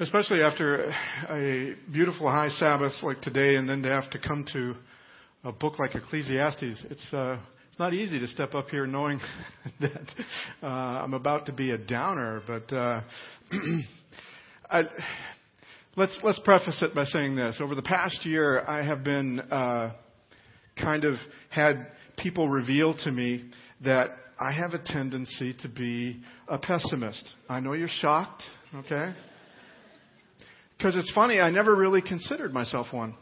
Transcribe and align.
Especially 0.00 0.40
after 0.40 0.90
a 1.28 1.74
beautiful 1.92 2.26
high 2.30 2.48
Sabbath 2.48 2.94
like 3.02 3.20
today, 3.20 3.56
and 3.56 3.68
then 3.68 3.82
to 3.82 3.90
have 3.90 4.08
to 4.12 4.18
come 4.18 4.46
to 4.50 4.74
a 5.44 5.52
book 5.52 5.78
like 5.78 5.94
Ecclesiastes, 5.94 6.86
it's 6.88 7.06
uh, 7.12 7.36
it's 7.68 7.78
not 7.78 7.92
easy 7.92 8.18
to 8.18 8.26
step 8.26 8.54
up 8.54 8.70
here 8.70 8.86
knowing 8.86 9.20
that 9.80 10.10
uh, 10.62 10.66
I'm 10.66 11.12
about 11.12 11.44
to 11.46 11.52
be 11.52 11.72
a 11.72 11.76
downer. 11.76 12.40
But 12.46 12.74
uh, 12.74 13.02
I, 14.70 14.84
let's 15.96 16.18
let's 16.22 16.40
preface 16.46 16.80
it 16.80 16.94
by 16.94 17.04
saying 17.04 17.36
this: 17.36 17.58
over 17.60 17.74
the 17.74 17.82
past 17.82 18.24
year, 18.24 18.64
I 18.66 18.82
have 18.82 19.04
been 19.04 19.38
uh, 19.38 19.92
kind 20.82 21.04
of 21.04 21.16
had 21.50 21.74
people 22.16 22.48
reveal 22.48 22.96
to 23.04 23.12
me 23.12 23.50
that 23.84 24.12
I 24.40 24.52
have 24.52 24.72
a 24.72 24.80
tendency 24.82 25.54
to 25.60 25.68
be 25.68 26.22
a 26.48 26.56
pessimist. 26.56 27.34
I 27.50 27.60
know 27.60 27.74
you're 27.74 27.88
shocked, 27.88 28.42
okay? 28.74 29.12
Because 30.80 30.96
it's 30.96 31.12
funny, 31.12 31.38
I 31.40 31.50
never 31.50 31.76
really 31.76 32.00
considered 32.00 32.54
myself 32.54 32.86
one. 32.90 33.14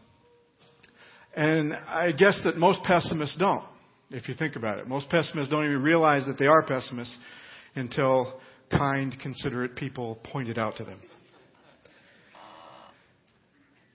And 1.35 1.75
I 1.75 2.13
guess 2.13 2.41
that 2.45 2.57
most 2.57 2.85
pessimists 2.85 3.37
don't, 3.37 3.65
if 4.11 4.29
you 4.29 4.35
think 4.35 4.55
about 4.55 4.79
it. 4.79 4.87
Most 4.87 5.11
pessimists 5.11 5.51
don't 5.51 5.65
even 5.65 5.83
realize 5.83 6.25
that 6.27 6.39
they 6.39 6.47
are 6.47 6.63
pessimists 6.63 7.17
until 7.75 8.41
kind, 8.71 9.13
considerate 9.21 9.75
people 9.75 10.21
point 10.23 10.49
it 10.49 10.57
out 10.57 10.77
to 10.77 10.85
them. 10.85 11.01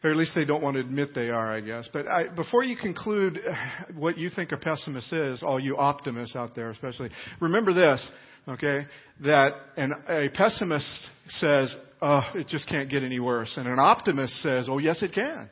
Or 0.04 0.12
at 0.12 0.18
least 0.18 0.34
they 0.36 0.44
don't 0.44 0.62
want 0.62 0.74
to 0.74 0.82
admit 0.82 1.16
they 1.16 1.30
are, 1.30 1.54
I 1.54 1.62
guess. 1.62 1.88
But 1.94 2.06
I, 2.10 2.28
before 2.28 2.66
you 2.66 2.76
conclude 2.76 3.40
what 3.96 4.18
you 4.18 4.30
think 4.30 4.52
a 4.52 4.58
pessimist 4.58 5.14
is, 5.14 5.42
all 5.42 5.58
you 5.58 5.78
optimists 5.78 6.36
out 6.36 6.54
there 6.54 6.70
especially, 6.70 7.12
remember 7.40 7.74
this, 7.74 8.06
okay? 8.50 8.88
That 9.22 9.52
an, 9.78 9.94
a 10.10 10.28
pessimist 10.34 11.08
says, 11.30 11.74
oh, 12.04 12.22
it 12.36 12.48
just 12.48 12.68
can't 12.68 12.90
get 12.90 13.02
any 13.02 13.20
worse. 13.20 13.54
And 13.56 13.68
an 13.68 13.80
optimist 13.80 14.34
says, 14.42 14.68
oh, 14.70 14.78
yes, 14.78 15.02
it 15.02 15.14
can. 15.14 15.50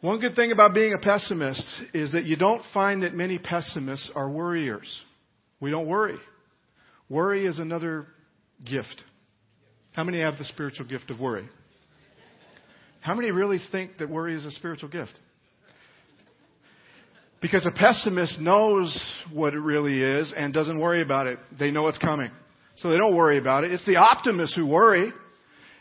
One 0.00 0.20
good 0.20 0.36
thing 0.36 0.52
about 0.52 0.74
being 0.74 0.92
a 0.92 0.98
pessimist 0.98 1.66
is 1.92 2.12
that 2.12 2.24
you 2.24 2.36
don't 2.36 2.62
find 2.72 3.02
that 3.02 3.14
many 3.14 3.36
pessimists 3.36 4.08
are 4.14 4.30
worriers. 4.30 4.86
We 5.58 5.72
don't 5.72 5.88
worry. 5.88 6.18
Worry 7.08 7.46
is 7.46 7.58
another 7.58 8.06
gift. 8.64 9.02
How 9.92 10.04
many 10.04 10.20
have 10.20 10.38
the 10.38 10.44
spiritual 10.44 10.86
gift 10.86 11.10
of 11.10 11.18
worry? 11.18 11.48
How 13.00 13.14
many 13.14 13.32
really 13.32 13.58
think 13.72 13.98
that 13.98 14.08
worry 14.08 14.36
is 14.36 14.44
a 14.44 14.52
spiritual 14.52 14.88
gift? 14.88 15.18
Because 17.40 17.66
a 17.66 17.70
pessimist 17.70 18.40
knows 18.40 19.00
what 19.32 19.54
it 19.54 19.60
really 19.60 20.02
is 20.02 20.32
and 20.36 20.52
doesn't 20.52 20.78
worry 20.78 21.02
about 21.02 21.26
it. 21.26 21.38
They 21.58 21.70
know 21.70 21.86
it's 21.86 21.98
coming. 21.98 22.30
So 22.76 22.90
they 22.90 22.96
don't 22.96 23.16
worry 23.16 23.38
about 23.38 23.64
it. 23.64 23.72
It's 23.72 23.86
the 23.86 23.96
optimists 23.96 24.56
who 24.56 24.66
worry. 24.66 25.12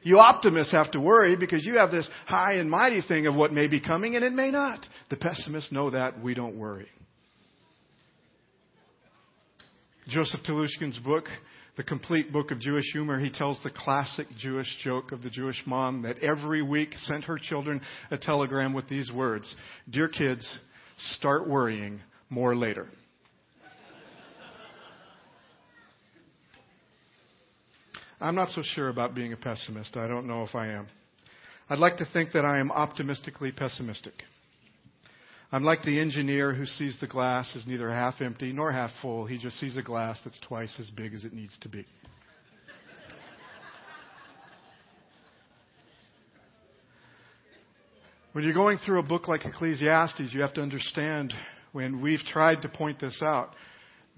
You 0.03 0.19
optimists 0.19 0.72
have 0.72 0.91
to 0.91 1.00
worry 1.00 1.35
because 1.35 1.66
you 1.66 1.78
have 1.78 1.91
this 1.91 2.08
high 2.25 2.53
and 2.53 2.69
mighty 2.69 3.02
thing 3.02 3.28
of 3.28 3.35
what 3.35 3.53
may 3.53 3.67
be 3.67 3.80
coming 3.80 4.16
and 4.16 4.23
it 4.23 4.33
may 4.33 4.52
not. 4.52 4.85
The 5.09 5.16
pessimists 5.16 5.72
know 5.72 5.89
that. 5.89 6.22
We 6.22 6.33
don't 6.33 6.58
worry. 6.58 6.88
Joseph 10.08 10.39
Telushkin's 10.47 11.00
book, 11.00 11.25
The 11.75 11.83
Complete 11.83 12.31
Book 12.31 12.52
of 12.52 12.59
Jewish 12.61 12.85
Humor, 12.94 13.19
he 13.19 13.30
tells 13.30 13.59
the 13.61 13.69
classic 13.69 14.28
Jewish 14.38 14.73
joke 14.81 15.11
of 15.11 15.22
the 15.22 15.30
Jewish 15.30 15.61
mom 15.66 16.03
that 16.03 16.19
every 16.19 16.61
week 16.61 16.94
sent 17.00 17.25
her 17.25 17.38
children 17.38 17.81
a 18.09 18.17
telegram 18.17 18.73
with 18.73 18.88
these 18.88 19.11
words 19.11 19.53
Dear 19.89 20.08
kids, 20.08 20.47
start 20.98 21.48
worrying 21.48 22.02
more 22.30 22.56
later. 22.56 22.88
I'm 28.20 28.36
not 28.36 28.50
so 28.50 28.64
sure 28.64 28.90
about 28.90 29.14
being 29.14 29.34
a 29.34 29.38
pessimist. 29.38 29.95
I 29.95 30.07
don't 30.07 30.25
know 30.25 30.44
if 30.44 30.56
I 30.56 30.68
am. 30.68 30.88
I'd 31.69 31.80
like 31.80 31.97
to 31.97 32.07
think 32.13 32.31
that 32.31 32.46
I 32.46 32.59
am 32.59 32.72
optimistically 32.72 33.52
pessimistic. 33.52 34.13
I'm 35.52 35.63
like 35.63 35.84
the 35.84 36.00
engineer 36.00 36.53
who 36.53 36.66
sees 36.66 37.00
the 37.00 37.07
glass 37.07 37.53
as 37.56 37.68
neither 37.68 37.90
half 37.90 38.16
empty 38.19 38.52
nor 38.52 38.72
half 38.72 38.91
full. 39.02 39.25
He 39.25 39.38
just 39.38 39.59
sees 39.59 39.78
a 39.78 39.84
glass 39.84 40.19
that's 40.24 40.40
twice 40.40 40.75
as 40.80 40.90
big 40.90 41.13
as 41.13 41.25
it 41.25 41.34
needs 41.34 41.57
to 41.62 41.69
be. 41.69 41.86
When 48.38 48.44
you're 48.44 48.53
going 48.53 48.78
through 48.78 49.00
a 49.00 49.03
book 49.03 49.28
like 49.28 49.46
Ecclesiastes, 49.46 50.31
you 50.31 50.42
have 50.42 50.53
to 50.53 50.62
understand, 50.62 51.34
when 51.72 52.03
we've 52.03 52.20
tried 52.20 52.62
to 52.62 52.70
point 52.70 53.00
this 53.00 53.20
out, 53.24 53.56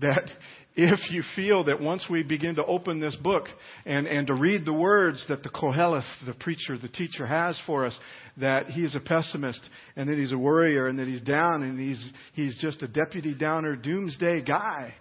that 0.02 0.30
if 0.76 1.10
you 1.10 1.24
feel 1.38 1.64
that 1.64 1.80
once 1.80 2.06
we 2.10 2.22
begin 2.24 2.56
to 2.56 2.66
open 2.66 3.00
this 3.00 3.16
book 3.16 3.46
and, 3.86 4.08
and 4.08 4.28
to 4.28 4.34
read 4.34 4.66
the 4.66 4.74
words 4.74 5.24
that 5.30 5.42
the 5.42 5.48
Koheleth, 5.48 6.04
the 6.26 6.34
preacher, 6.34 6.78
the 6.78 6.90
teacher 6.90 7.26
has 7.26 7.58
for 7.66 7.86
us, 7.86 7.98
that 8.36 8.66
he's 8.66 8.94
a 8.94 9.00
pessimist 9.00 9.62
and 9.96 10.10
that 10.10 10.18
he's 10.18 10.34
a 10.34 10.38
worrier 10.38 10.90
and 10.90 11.00
that 11.00 11.08
he's 11.08 11.22
down 11.22 11.64
and 11.64 11.80
he's, 11.80 12.12
he's 12.34 12.60
just 12.60 12.84
a 12.84 12.90
Debbie 12.90 13.34
Downer, 13.36 13.78
doomsday 13.78 14.42
guy, 14.42 14.96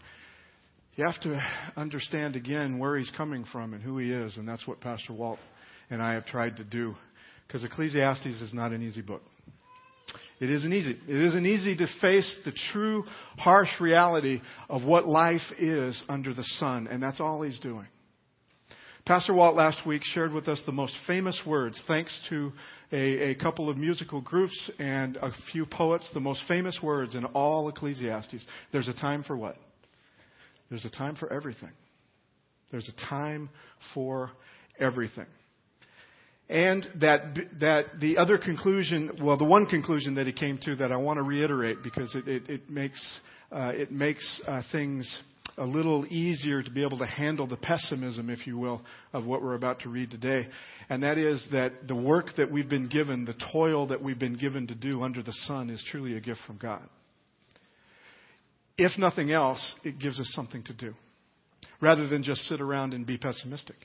you 0.95 1.05
have 1.05 1.21
to 1.23 1.43
understand 1.77 2.37
again 2.37 2.79
where 2.79 2.97
he's 2.97 3.11
coming 3.17 3.45
from 3.51 3.75
and 3.75 3.83
who 3.83 3.99
he 3.99 4.13
is. 4.13 4.37
And 4.37 4.47
that's 4.47 4.65
what 4.65 4.81
Pastor 4.81 5.13
Walt 5.13 5.41
and 5.91 6.01
I 6.01 6.13
have 6.13 6.27
tried 6.27 6.59
to 6.59 6.65
do. 6.65 6.95
Because 7.49 7.65
Ecclesiastes 7.65 8.27
is 8.27 8.55
not 8.55 8.73
an 8.73 8.83
easy 8.83 9.01
book. 9.01 9.23
It 10.41 10.51
isn't 10.51 10.73
easy. 10.73 10.97
It 11.09 11.17
isn't 11.17 11.47
easy 11.47 11.75
to 11.77 11.87
face 12.01 12.39
the 12.45 12.53
true, 12.73 13.05
harsh 13.37 13.81
reality 13.81 14.41
of 14.69 14.85
what 14.85 15.09
life 15.09 15.41
is 15.59 16.01
under 16.09 16.33
the 16.33 16.45
sun, 16.45 16.87
and 16.87 17.03
that's 17.03 17.19
all 17.19 17.43
he's 17.43 17.59
doing. 17.59 17.87
Pastor 19.05 19.33
Walt 19.33 19.57
last 19.57 19.87
week 19.87 20.03
shared 20.05 20.33
with 20.33 20.49
us 20.49 20.63
the 20.67 20.73
most 20.73 20.95
famous 21.07 21.41
words, 21.47 21.83
thanks 21.89 22.27
to 22.29 22.53
a, 22.93 23.31
a, 23.31 23.35
couple 23.37 23.71
of 23.71 23.79
musical 23.79 24.21
groups 24.21 24.71
and 24.79 25.17
a 25.17 25.31
few 25.51 25.65
poets, 25.65 26.09
the 26.13 26.21
most 26.21 26.43
famous 26.47 26.79
words 26.83 27.15
in 27.15 27.25
all 27.25 27.69
Ecclesiastes. 27.71 28.47
There's 28.71 28.87
a 28.87 28.93
time 28.93 29.25
for 29.25 29.35
what? 29.35 29.57
There's 30.69 30.85
a 30.85 30.91
time 30.91 31.17
for 31.17 31.33
everything. 31.33 31.73
There's 32.71 32.89
a 32.89 33.09
time 33.09 33.49
for 33.95 34.31
everything. 34.79 35.27
And 36.49 36.87
that, 37.01 37.37
that 37.61 38.01
the 38.01 38.17
other 38.17 38.39
conclusion, 38.39 39.19
well, 39.23 39.37
the 39.37 39.45
one 39.45 39.67
conclusion 39.67 40.15
that 40.15 40.27
he 40.27 40.33
came 40.33 40.59
to 40.63 40.77
that 40.77 40.91
I 40.91 40.97
want 40.97 41.19
to 41.19 41.23
reiterate 41.23 41.79
because 41.83 42.15
it, 42.15 42.27
it, 42.27 42.49
it 42.49 42.71
makes, 42.71 43.19
uh, 43.53 43.73
it 43.75 43.93
makes 43.93 44.41
uh, 44.47 44.63
things 44.73 45.21
a 45.59 45.67
little 45.67 46.07
easier 46.07 46.63
to 46.63 46.71
be 46.71 46.83
able 46.83 46.99
to 46.99 47.07
handle 47.07 47.47
the 47.47 47.57
pessimism, 47.57 48.31
if 48.31 48.47
you 48.47 48.57
will, 48.57 48.81
of 49.13 49.27
what 49.27 49.43
we're 49.43 49.57
about 49.57 49.81
to 49.81 49.89
read 49.89 50.11
today. 50.11 50.47
And 50.89 51.03
that 51.03 51.19
is 51.19 51.47
that 51.53 51.87
the 51.87 51.97
work 51.97 52.29
that 52.37 52.51
we've 52.51 52.69
been 52.69 52.89
given, 52.89 53.25
the 53.25 53.37
toil 53.53 53.87
that 53.89 54.03
we've 54.03 54.19
been 54.19 54.37
given 54.39 54.67
to 54.69 54.75
do 54.75 55.03
under 55.03 55.23
the 55.23 55.35
sun 55.47 55.69
is 55.69 55.85
truly 55.91 56.17
a 56.17 56.21
gift 56.21 56.41
from 56.47 56.57
God. 56.57 56.89
If 58.79 58.97
nothing 58.97 59.33
else, 59.33 59.75
it 59.85 59.99
gives 59.99 60.21
us 60.21 60.31
something 60.33 60.63
to 60.65 60.73
do 60.73 60.95
rather 61.81 62.09
than 62.09 62.23
just 62.23 62.43
sit 62.45 62.61
around 62.61 62.95
and 62.95 63.07
be 63.07 63.19
pessimistic. 63.19 63.77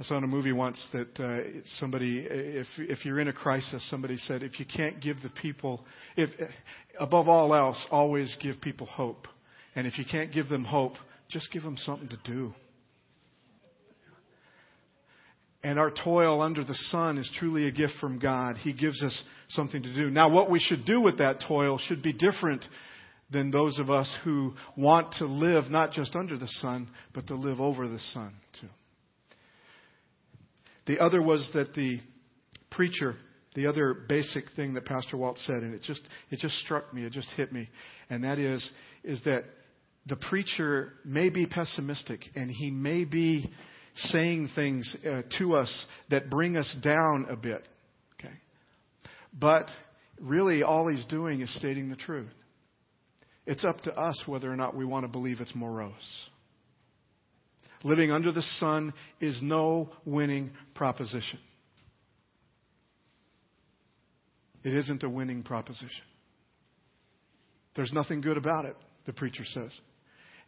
I 0.00 0.04
saw 0.04 0.16
in 0.16 0.22
a 0.22 0.28
movie 0.28 0.52
once 0.52 0.86
that 0.92 1.18
uh, 1.18 1.60
somebody, 1.78 2.24
if 2.28 2.68
if 2.78 3.04
you're 3.04 3.18
in 3.18 3.26
a 3.26 3.32
crisis, 3.32 3.84
somebody 3.90 4.16
said, 4.16 4.44
if 4.44 4.60
you 4.60 4.66
can't 4.66 5.00
give 5.00 5.22
the 5.22 5.28
people, 5.28 5.84
if 6.16 6.30
above 7.00 7.28
all 7.28 7.52
else, 7.52 7.84
always 7.90 8.36
give 8.40 8.60
people 8.60 8.86
hope, 8.86 9.26
and 9.74 9.88
if 9.88 9.98
you 9.98 10.04
can't 10.08 10.32
give 10.32 10.48
them 10.48 10.62
hope, 10.62 10.92
just 11.28 11.50
give 11.52 11.64
them 11.64 11.76
something 11.76 12.08
to 12.08 12.18
do. 12.24 12.54
And 15.64 15.80
our 15.80 15.90
toil 15.90 16.40
under 16.40 16.62
the 16.62 16.74
sun 16.74 17.18
is 17.18 17.28
truly 17.36 17.66
a 17.66 17.72
gift 17.72 17.94
from 18.00 18.20
God. 18.20 18.56
He 18.56 18.72
gives 18.72 19.02
us 19.02 19.24
something 19.48 19.82
to 19.82 19.92
do. 19.92 20.08
Now, 20.08 20.30
what 20.30 20.48
we 20.48 20.60
should 20.60 20.84
do 20.84 21.00
with 21.00 21.18
that 21.18 21.42
toil 21.48 21.78
should 21.78 22.00
be 22.00 22.12
different 22.12 22.64
than 23.32 23.50
those 23.50 23.80
of 23.80 23.90
us 23.90 24.14
who 24.22 24.54
want 24.76 25.14
to 25.14 25.26
live 25.26 25.70
not 25.70 25.90
just 25.90 26.14
under 26.14 26.38
the 26.38 26.46
sun, 26.46 26.88
but 27.12 27.26
to 27.26 27.34
live 27.34 27.60
over 27.60 27.88
the 27.88 27.98
sun 27.98 28.34
too. 28.60 28.68
The 30.88 30.98
other 30.98 31.22
was 31.22 31.48
that 31.52 31.74
the 31.74 32.00
preacher, 32.70 33.14
the 33.54 33.66
other 33.66 33.94
basic 34.08 34.44
thing 34.56 34.72
that 34.74 34.86
Pastor 34.86 35.18
Walt 35.18 35.38
said, 35.38 35.62
and 35.62 35.74
it 35.74 35.82
just 35.82 36.00
it 36.30 36.38
just 36.38 36.56
struck 36.60 36.92
me, 36.92 37.04
it 37.04 37.12
just 37.12 37.28
hit 37.36 37.52
me, 37.52 37.68
and 38.10 38.24
that 38.24 38.38
is 38.38 38.68
is 39.04 39.20
that 39.24 39.44
the 40.06 40.16
preacher 40.16 40.94
may 41.04 41.28
be 41.28 41.46
pessimistic 41.46 42.20
and 42.34 42.50
he 42.50 42.70
may 42.70 43.04
be 43.04 43.50
saying 43.96 44.48
things 44.54 44.96
uh, 45.08 45.22
to 45.38 45.56
us 45.56 45.86
that 46.08 46.30
bring 46.30 46.56
us 46.56 46.74
down 46.82 47.26
a 47.28 47.36
bit. 47.36 47.62
Okay, 48.18 48.34
but 49.38 49.70
really 50.18 50.62
all 50.62 50.88
he's 50.88 51.04
doing 51.06 51.42
is 51.42 51.54
stating 51.56 51.90
the 51.90 51.96
truth. 51.96 52.32
It's 53.46 53.64
up 53.64 53.82
to 53.82 53.92
us 53.92 54.22
whether 54.24 54.50
or 54.50 54.56
not 54.56 54.74
we 54.74 54.86
want 54.86 55.04
to 55.04 55.08
believe 55.08 55.40
it's 55.40 55.54
morose 55.54 55.92
living 57.84 58.10
under 58.10 58.32
the 58.32 58.42
sun 58.42 58.92
is 59.20 59.38
no 59.42 59.90
winning 60.04 60.50
proposition. 60.74 61.38
It 64.64 64.74
isn't 64.74 65.02
a 65.02 65.08
winning 65.08 65.42
proposition. 65.42 66.04
There's 67.76 67.92
nothing 67.92 68.20
good 68.20 68.36
about 68.36 68.64
it. 68.64 68.76
the 69.06 69.12
preacher 69.12 69.44
says. 69.44 69.70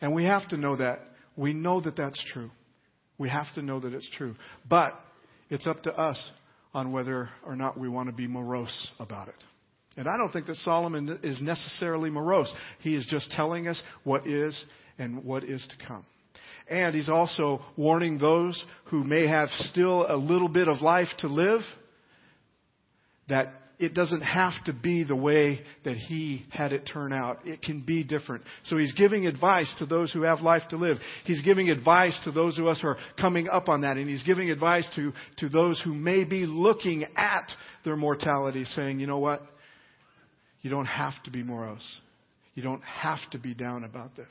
And 0.03 0.15
we 0.15 0.25
have 0.25 0.47
to 0.49 0.57
know 0.57 0.77
that. 0.77 1.01
We 1.37 1.55
know 1.55 1.81
that 1.81 1.97
that's 1.97 2.23
true. 2.33 2.51
We 3.17 3.29
have 3.31 3.47
to 3.55 3.63
know 3.63 3.81
that 3.81 3.95
it's 3.95 4.11
true. 4.17 4.35
But 4.69 5.01
it's 5.49 5.67
up 5.67 5.83
to 5.85 5.93
us 5.93 6.31
on 6.75 6.93
whether 6.93 7.31
or 7.45 7.57
not 7.57 7.79
we 7.79 7.89
want 7.89 8.09
to 8.09 8.15
be 8.15 8.27
morose 8.27 8.91
about 8.99 9.29
it. 9.29 9.35
And 9.97 10.09
I 10.09 10.17
don't 10.17 10.33
think 10.33 10.47
that 10.47 10.57
Solomon 10.57 11.19
is 11.23 11.41
necessarily 11.41 12.11
morose. 12.11 12.53
He 12.81 12.95
is 12.95 13.07
just 13.11 13.31
telling 13.33 13.67
us 13.67 13.83
what 14.05 14.27
is 14.27 14.65
and 14.99 15.25
what 15.25 15.45
is 15.45 15.67
to 15.71 15.87
come. 15.87 16.05
And 16.69 16.95
he's 16.95 17.09
also 17.09 17.61
warning 17.77 18.19
those 18.19 18.63
who 18.87 19.05
may 19.05 19.27
have 19.27 19.49
still 19.51 20.07
a 20.09 20.17
little 20.17 20.49
bit 20.49 20.69
of 20.69 20.83
life 20.83 21.09
to 21.19 21.29
live 21.29 21.61
that 23.29 23.55
it 23.81 23.95
doesn't 23.95 24.21
have 24.21 24.53
to 24.67 24.75
be 24.75 25.05
the 25.05 25.17
way 25.17 25.63
that 25.85 25.97
he 25.97 26.45
had 26.51 26.75
it 26.75 26.89
turn 26.93 27.15
out. 27.15 27.47
It 27.47 27.63
can 27.63 27.81
be 27.81 28.05
different. 28.05 28.45
So 28.65 28.77
he's 28.77 28.93
giving 28.93 29.27
advice 29.27 29.75
to 29.79 29.87
those 29.87 30.13
who 30.13 30.23
have 30.23 30.41
life 30.41 30.63
to 30.69 30.77
live. 30.77 30.99
He's 31.25 31.43
giving 31.43 31.71
advice 31.71 32.21
to 32.25 32.31
those 32.31 32.59
of 32.59 32.67
us 32.67 32.83
who 32.83 32.89
are 32.89 32.99
coming 33.19 33.49
up 33.49 33.71
on 33.71 33.81
that. 33.81 33.97
And 33.97 34.07
he's 34.07 34.23
giving 34.23 34.51
advice 34.51 34.87
to, 34.97 35.15
to 35.39 35.49
those 35.49 35.81
who 35.83 35.95
may 35.95 36.25
be 36.25 36.45
looking 36.45 37.05
at 37.17 37.51
their 37.87 37.97
mortality 37.97 38.67
saying, 38.67 39.01
you 39.01 39.07
know 39.07 39.19
what? 39.19 39.41
You 40.61 40.69
don't 40.69 40.85
have 40.85 41.15
to 41.25 41.31
be 41.31 41.43
morose. 41.43 41.97
You 42.55 42.63
don't 42.63 42.83
have 42.83 43.21
to 43.31 43.39
be 43.39 43.55
down 43.55 43.85
about 43.85 44.15
this. 44.15 44.31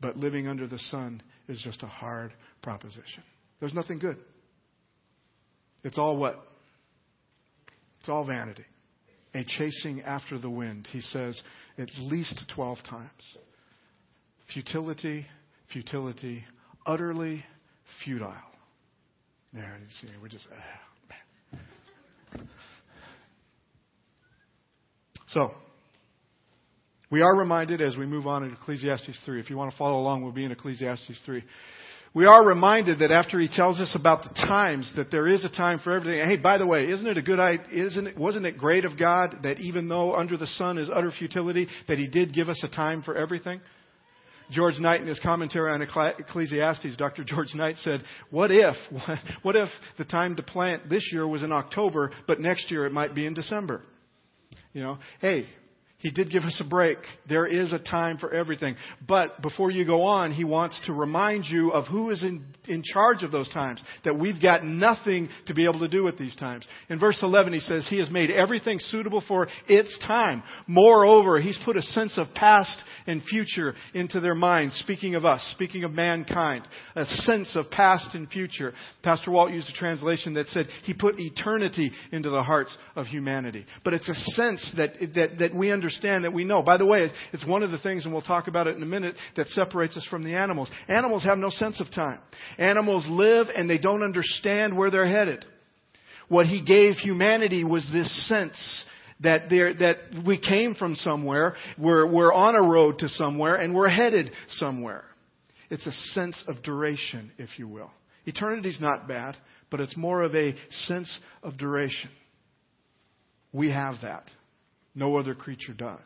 But 0.00 0.16
living 0.16 0.46
under 0.46 0.66
the 0.66 0.78
sun 0.78 1.22
is 1.48 1.60
just 1.62 1.82
a 1.82 1.86
hard 1.86 2.32
proposition. 2.62 3.22
There's 3.60 3.74
nothing 3.74 3.98
good. 3.98 4.18
It's 5.84 5.98
all 5.98 6.16
what? 6.16 6.38
It's 8.00 8.08
all 8.08 8.24
vanity. 8.24 8.64
A 9.34 9.44
chasing 9.44 10.02
after 10.02 10.38
the 10.38 10.50
wind, 10.50 10.88
he 10.90 11.00
says 11.00 11.40
at 11.78 11.88
least 11.98 12.40
12 12.54 12.78
times. 12.88 13.10
Futility, 14.52 15.26
futility, 15.72 16.44
utterly 16.86 17.44
futile. 18.04 18.32
There, 19.52 19.78
you 19.80 19.86
see, 20.00 20.14
we're 20.20 20.28
just. 20.28 20.46
Uh, 22.34 22.38
so, 25.28 25.52
we 27.10 27.22
are 27.22 27.36
reminded 27.36 27.80
as 27.80 27.96
we 27.96 28.06
move 28.06 28.26
on 28.26 28.44
in 28.44 28.52
Ecclesiastes 28.52 29.20
3. 29.24 29.40
If 29.40 29.50
you 29.50 29.56
want 29.56 29.70
to 29.70 29.76
follow 29.76 30.00
along, 30.00 30.22
we'll 30.22 30.32
be 30.32 30.44
in 30.44 30.52
Ecclesiastes 30.52 31.20
3 31.24 31.42
we 32.16 32.24
are 32.24 32.42
reminded 32.42 33.00
that 33.00 33.10
after 33.10 33.38
he 33.38 33.46
tells 33.46 33.78
us 33.78 33.94
about 33.94 34.22
the 34.22 34.30
times, 34.30 34.90
that 34.96 35.10
there 35.10 35.28
is 35.28 35.44
a 35.44 35.50
time 35.50 35.80
for 35.80 35.92
everything. 35.92 36.26
Hey, 36.26 36.38
by 36.38 36.56
the 36.56 36.66
way, 36.66 36.88
isn't 36.88 37.06
it 37.06 37.18
a 37.18 37.22
good 37.22 37.38
idea? 37.38 37.86
Isn't 37.86 38.06
it, 38.06 38.16
wasn't 38.16 38.46
it 38.46 38.56
great 38.56 38.86
of 38.86 38.98
God 38.98 39.40
that 39.42 39.60
even 39.60 39.86
though 39.86 40.14
under 40.14 40.38
the 40.38 40.46
sun 40.46 40.78
is 40.78 40.88
utter 40.88 41.10
futility, 41.10 41.68
that 41.88 41.98
he 41.98 42.06
did 42.06 42.32
give 42.32 42.48
us 42.48 42.58
a 42.64 42.68
time 42.68 43.02
for 43.02 43.14
everything? 43.14 43.60
George 44.50 44.78
Knight, 44.78 45.02
in 45.02 45.08
his 45.08 45.18
commentary 45.18 45.70
on 45.70 45.82
Ecclesiastes, 45.82 46.96
Dr. 46.96 47.22
George 47.22 47.54
Knight 47.54 47.76
said, 47.82 48.02
What 48.30 48.50
if, 48.50 48.76
what 49.42 49.54
if 49.54 49.68
the 49.98 50.06
time 50.06 50.36
to 50.36 50.42
plant 50.42 50.88
this 50.88 51.06
year 51.12 51.28
was 51.28 51.42
in 51.42 51.52
October, 51.52 52.12
but 52.26 52.40
next 52.40 52.70
year 52.70 52.86
it 52.86 52.92
might 52.92 53.14
be 53.14 53.26
in 53.26 53.34
December? 53.34 53.82
You 54.72 54.82
know, 54.82 54.98
hey, 55.20 55.48
he 56.06 56.12
did 56.12 56.30
give 56.30 56.44
us 56.44 56.56
a 56.60 56.64
break. 56.64 56.98
There 57.28 57.46
is 57.46 57.72
a 57.72 57.80
time 57.80 58.18
for 58.18 58.32
everything. 58.32 58.76
But 59.08 59.42
before 59.42 59.72
you 59.72 59.84
go 59.84 60.04
on, 60.04 60.30
he 60.30 60.44
wants 60.44 60.80
to 60.86 60.92
remind 60.92 61.46
you 61.46 61.72
of 61.72 61.86
who 61.88 62.10
is 62.10 62.22
in, 62.22 62.44
in 62.68 62.84
charge 62.84 63.24
of 63.24 63.32
those 63.32 63.50
times. 63.50 63.82
That 64.04 64.16
we've 64.16 64.40
got 64.40 64.64
nothing 64.64 65.28
to 65.46 65.54
be 65.54 65.64
able 65.64 65.80
to 65.80 65.88
do 65.88 66.04
with 66.04 66.16
these 66.16 66.36
times. 66.36 66.64
In 66.88 67.00
verse 67.00 67.18
11, 67.22 67.54
he 67.54 67.58
says, 67.58 67.88
He 67.90 67.98
has 67.98 68.08
made 68.08 68.30
everything 68.30 68.78
suitable 68.78 69.20
for 69.26 69.48
its 69.66 69.98
time. 70.06 70.44
Moreover, 70.68 71.40
He's 71.40 71.58
put 71.64 71.76
a 71.76 71.82
sense 71.82 72.18
of 72.18 72.32
past 72.34 72.78
and 73.08 73.20
future 73.24 73.74
into 73.92 74.20
their 74.20 74.36
minds. 74.36 74.76
Speaking 74.76 75.16
of 75.16 75.24
us, 75.24 75.44
speaking 75.54 75.82
of 75.82 75.90
mankind, 75.90 76.68
a 76.94 77.04
sense 77.04 77.56
of 77.56 77.68
past 77.72 78.14
and 78.14 78.28
future. 78.28 78.74
Pastor 79.02 79.32
Walt 79.32 79.50
used 79.50 79.68
a 79.68 79.72
translation 79.72 80.34
that 80.34 80.46
said, 80.50 80.68
He 80.84 80.94
put 80.94 81.18
eternity 81.18 81.90
into 82.12 82.30
the 82.30 82.44
hearts 82.44 82.78
of 82.94 83.06
humanity. 83.06 83.66
But 83.82 83.94
it's 83.94 84.08
a 84.08 84.14
sense 84.14 84.72
that, 84.76 84.92
that, 85.16 85.38
that 85.40 85.52
we 85.52 85.72
understand 85.72 85.95
understand 85.96 86.24
that 86.24 86.32
we 86.32 86.44
know. 86.44 86.62
By 86.62 86.76
the 86.76 86.86
way, 86.86 87.10
it's 87.32 87.46
one 87.46 87.62
of 87.62 87.70
the 87.70 87.78
things, 87.78 88.04
and 88.04 88.12
we'll 88.12 88.22
talk 88.22 88.48
about 88.48 88.66
it 88.66 88.76
in 88.76 88.82
a 88.82 88.86
minute, 88.86 89.16
that 89.36 89.48
separates 89.48 89.96
us 89.96 90.06
from 90.10 90.24
the 90.24 90.34
animals. 90.34 90.70
Animals 90.88 91.24
have 91.24 91.38
no 91.38 91.50
sense 91.50 91.80
of 91.80 91.90
time. 91.90 92.18
Animals 92.58 93.06
live 93.08 93.46
and 93.54 93.68
they 93.68 93.78
don't 93.78 94.02
understand 94.02 94.76
where 94.76 94.90
they're 94.90 95.06
headed. 95.06 95.44
What 96.28 96.46
he 96.46 96.64
gave 96.64 96.94
humanity 96.94 97.64
was 97.64 97.88
this 97.92 98.28
sense 98.28 98.84
that 99.20 99.48
there, 99.48 99.72
that 99.74 99.96
we 100.26 100.38
came 100.38 100.74
from 100.74 100.94
somewhere, 100.96 101.56
we're, 101.78 102.06
we're 102.06 102.32
on 102.32 102.54
a 102.54 102.68
road 102.68 102.98
to 102.98 103.08
somewhere, 103.08 103.54
and 103.54 103.74
we're 103.74 103.88
headed 103.88 104.30
somewhere. 104.48 105.04
It's 105.70 105.86
a 105.86 105.92
sense 105.92 106.42
of 106.46 106.62
duration, 106.62 107.32
if 107.38 107.58
you 107.58 107.66
will. 107.66 107.90
Eternity's 108.26 108.80
not 108.80 109.08
bad, 109.08 109.36
but 109.70 109.80
it's 109.80 109.96
more 109.96 110.22
of 110.22 110.34
a 110.34 110.54
sense 110.70 111.18
of 111.42 111.56
duration. 111.56 112.10
We 113.52 113.70
have 113.70 113.94
that. 114.02 114.24
No 114.96 115.18
other 115.18 115.34
creature 115.34 115.74
does. 115.74 116.00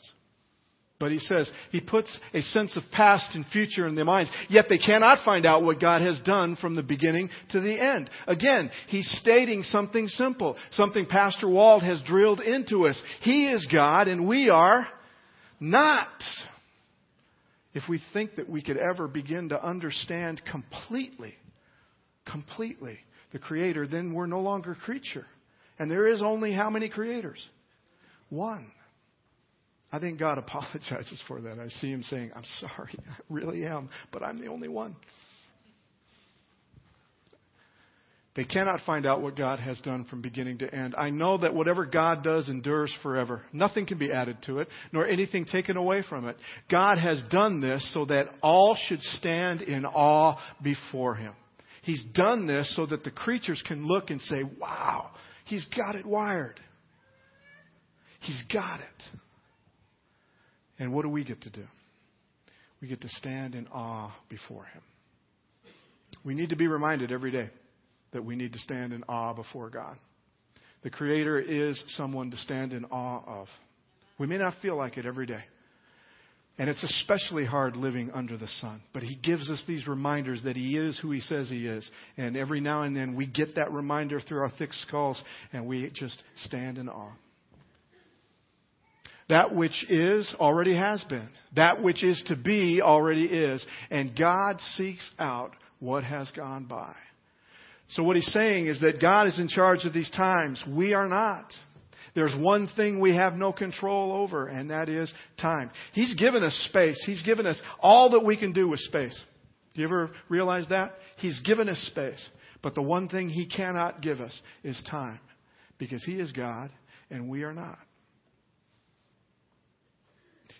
But 0.99 1.13
he 1.13 1.19
says 1.19 1.51
he 1.73 1.81
puts 1.81 2.15
a 2.35 2.43
sense 2.43 2.77
of 2.77 2.83
past 2.93 3.35
and 3.35 3.47
future 3.47 3.87
in 3.87 3.95
their 3.95 4.05
minds, 4.05 4.31
yet 4.51 4.67
they 4.69 4.77
cannot 4.77 5.25
find 5.25 5.47
out 5.47 5.63
what 5.63 5.81
God 5.81 6.03
has 6.03 6.21
done 6.21 6.57
from 6.57 6.77
the 6.77 6.83
beginning 6.83 7.31
to 7.53 7.61
the 7.61 7.81
end. 7.81 8.11
Again, 8.27 8.71
he's 8.89 9.11
stating 9.19 9.63
something 9.63 10.09
simple, 10.09 10.59
something 10.73 11.07
Pastor 11.07 11.49
Walt 11.49 11.83
has 11.83 12.03
drilled 12.03 12.41
into 12.41 12.87
us. 12.87 13.01
He 13.23 13.49
is 13.49 13.67
God 13.73 14.09
and 14.09 14.29
we 14.29 14.51
are 14.51 14.87
not. 15.59 16.09
If 17.73 17.85
we 17.89 18.03
think 18.13 18.37
that 18.37 18.51
we 18.51 18.61
could 18.61 18.77
ever 18.77 19.09
begin 19.09 19.51
to 19.51 19.65
understand 19.65 20.43
completely, 20.51 21.35
completely 22.31 22.99
the 23.33 23.39
Creator, 23.39 23.87
then 23.87 24.13
we're 24.13 24.27
no 24.27 24.41
longer 24.41 24.75
creature. 24.75 25.25
And 25.79 25.91
there 25.91 26.09
is 26.09 26.21
only 26.21 26.53
how 26.53 26.69
many 26.69 26.91
creators? 26.91 27.43
One. 28.29 28.71
I 29.93 29.99
think 29.99 30.19
God 30.19 30.39
apologizes 30.39 31.23
for 31.27 31.41
that. 31.41 31.59
I 31.59 31.69
see 31.69 31.91
him 31.91 32.03
saying, 32.03 32.31
I'm 32.35 32.45
sorry, 32.61 32.95
I 33.09 33.15
really 33.29 33.65
am, 33.67 33.91
but 34.13 34.23
I'm 34.23 34.41
the 34.41 34.49
only 34.49 34.69
one. 34.69 34.97
They 38.37 38.45
cannot 38.45 38.81
find 38.87 39.07
out 39.07 39.23
what 39.23 39.37
God 39.37 39.59
has 39.59 39.81
done 39.81 40.05
from 40.05 40.23
beginning 40.23 40.59
to 40.59 40.73
end. 40.73 40.95
I 40.97 41.11
know 41.11 41.39
that 41.39 41.53
whatever 41.53 41.85
God 41.85 42.23
does 42.23 42.49
endures 42.49 42.95
forever. 43.03 43.43
Nothing 43.53 43.87
can 43.87 43.99
be 43.99 44.13
added 44.13 44.37
to 44.47 44.61
it, 44.61 44.69
nor 44.93 45.05
anything 45.05 45.45
taken 45.45 45.77
away 45.77 46.03
from 46.09 46.29
it. 46.29 46.37
God 46.71 46.99
has 46.99 47.23
done 47.29 47.61
this 47.61 47.93
so 47.93 48.05
that 48.05 48.29
all 48.41 48.79
should 48.87 49.03
stand 49.03 49.63
in 49.63 49.85
awe 49.85 50.39
before 50.63 51.17
Him. 51.17 51.33
He's 51.83 52.05
done 52.15 52.47
this 52.47 52.75
so 52.77 52.87
that 52.87 53.03
the 53.03 53.11
creatures 53.11 53.63
can 53.67 53.87
look 53.87 54.11
and 54.11 54.21
say, 54.21 54.45
wow, 54.61 55.11
He's 55.45 55.67
got 55.77 55.97
it 55.97 56.07
wired. 56.07 56.61
He's 58.21 58.43
got 58.53 58.79
it. 58.79 59.19
And 60.81 60.93
what 60.93 61.03
do 61.03 61.11
we 61.11 61.23
get 61.23 61.43
to 61.43 61.51
do? 61.51 61.65
We 62.81 62.89
get 62.89 63.03
to 63.03 63.09
stand 63.11 63.55
in 63.55 63.69
awe 63.69 64.13
before 64.29 64.65
Him. 64.65 64.83
We 66.25 66.35
need 66.35 66.49
to 66.49 66.57
be 66.57 66.67
reminded 66.67 67.13
every 67.13 67.31
day 67.31 67.51
that 68.13 68.25
we 68.25 68.35
need 68.35 68.55
to 68.55 68.59
stand 68.59 68.93
in 68.93 69.05
awe 69.05 69.35
before 69.35 69.69
God. 69.71 69.97
The 70.83 70.91
Creator 70.91 71.39
is 71.41 71.81
someone 71.89 72.31
to 72.31 72.37
stand 72.39 72.73
in 72.73 72.87
awe 72.87 73.23
of. 73.27 73.49
We 74.19 74.27
may 74.27 74.39
not 74.39 74.55
feel 74.63 74.77
like 74.77 74.97
it 74.97 75.07
every 75.07 75.27
day. 75.27 75.43
And 76.59 76.69
it's 76.69 76.83
especially 76.83 77.45
hard 77.45 77.77
living 77.77 78.11
under 78.13 78.37
the 78.37 78.49
sun. 78.49 78.83
But 78.93 79.03
He 79.03 79.17
gives 79.17 79.51
us 79.51 79.63
these 79.69 79.87
reminders 79.87 80.43
that 80.45 80.57
He 80.57 80.77
is 80.77 80.99
who 80.99 81.11
He 81.11 81.21
says 81.21 81.51
He 81.51 81.67
is. 81.67 81.89
And 82.17 82.37
every 82.37 82.61
now 82.61 82.83
and 82.83 82.97
then 82.97 83.15
we 83.15 83.27
get 83.27 83.57
that 83.57 83.71
reminder 83.73 84.21
through 84.21 84.41
our 84.41 84.53
thick 84.59 84.73
skulls 84.73 85.23
and 85.53 85.67
we 85.67 85.91
just 85.95 86.23
stand 86.45 86.79
in 86.79 86.89
awe. 86.89 87.13
That 89.31 89.55
which 89.55 89.89
is 89.89 90.35
already 90.41 90.77
has 90.77 91.03
been. 91.05 91.29
That 91.55 91.83
which 91.83 92.03
is 92.03 92.23
to 92.27 92.37
be 92.37 92.83
already 92.83 93.25
is. 93.25 93.65
And 93.91 94.17
God 94.19 94.61
seeks 94.75 95.09
out 95.19 95.53
what 95.79 96.05
has 96.05 96.31
gone 96.33 96.65
by. 96.65 96.95
So 97.91 98.03
what 98.03 98.17
he's 98.17 98.31
saying 98.33 98.67
is 98.67 98.81
that 98.81 99.01
God 99.01 99.29
is 99.29 99.39
in 99.39 99.49
charge 99.49 99.85
of 99.85 99.93
these 99.93 100.11
times. 100.11 100.63
We 100.69 100.95
are 100.95 101.09
not. 101.09 101.45
There's 102.15 102.35
one 102.37 102.69
thing 102.75 102.99
we 102.99 103.15
have 103.15 103.35
no 103.35 103.53
control 103.53 104.13
over, 104.13 104.49
and 104.49 104.71
that 104.71 104.89
is 104.89 105.13
time. 105.41 105.71
He's 105.93 106.15
given 106.15 106.43
us 106.43 106.55
space. 106.69 107.01
He's 107.07 107.23
given 107.23 107.47
us 107.47 107.61
all 107.79 108.11
that 108.11 108.25
we 108.25 108.37
can 108.37 108.53
do 108.53 108.69
with 108.69 108.81
space. 108.81 109.17
Do 109.75 109.81
you 109.81 109.87
ever 109.87 110.11
realize 110.29 110.67
that? 110.71 110.95
He's 111.19 111.41
given 111.43 111.69
us 111.69 111.79
space. 111.93 112.25
But 112.63 112.75
the 112.75 112.83
one 112.83 113.09
thing 113.09 113.29
He 113.29 113.47
cannot 113.47 114.03
give 114.03 114.21
us 114.21 114.39
is 114.65 114.83
time. 114.91 115.21
Because 115.79 116.03
He 116.05 116.19
is 116.19 116.33
God, 116.33 116.71
and 117.11 117.29
we 117.29 117.45
are 117.45 117.55
not. 117.55 117.79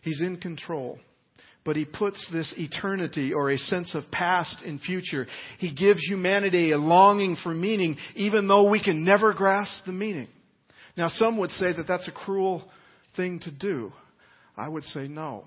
He's 0.03 0.21
in 0.21 0.39
control. 0.39 0.99
But 1.65 1.77
he 1.77 1.85
puts 1.85 2.27
this 2.33 2.55
eternity 2.57 3.35
or 3.35 3.51
a 3.51 3.59
sense 3.59 3.95
of 3.95 4.11
past 4.11 4.63
and 4.65 4.81
future. 4.81 5.27
He 5.59 5.75
gives 5.75 6.01
humanity 6.09 6.73
a 6.73 6.79
longing 6.79 7.37
for 7.43 7.53
meaning, 7.53 7.97
even 8.15 8.49
though 8.49 8.71
we 8.71 8.83
can 8.83 9.05
never 9.05 9.35
grasp 9.35 9.85
the 9.85 9.93
meaning. 9.93 10.29
Now, 10.97 11.09
some 11.09 11.37
would 11.39 11.51
say 11.51 11.73
that 11.73 11.87
that's 11.87 12.09
a 12.09 12.13
cruel 12.13 12.65
thing 13.15 13.41
to 13.41 13.51
do. 13.51 13.93
I 14.57 14.69
would 14.69 14.85
say 14.85 15.07
no. 15.07 15.45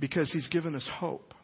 Because 0.00 0.32
He's 0.32 0.48
given 0.48 0.74
us 0.74 0.88
hope. 0.98 1.34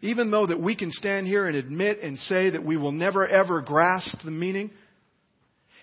Even 0.00 0.30
though 0.30 0.46
that 0.46 0.60
we 0.60 0.76
can 0.76 0.90
stand 0.92 1.26
here 1.26 1.46
and 1.46 1.56
admit 1.56 2.00
and 2.02 2.18
say 2.18 2.50
that 2.50 2.64
we 2.64 2.76
will 2.76 2.92
never 2.92 3.26
ever 3.26 3.62
grasp 3.62 4.18
the 4.24 4.30
meaning, 4.30 4.70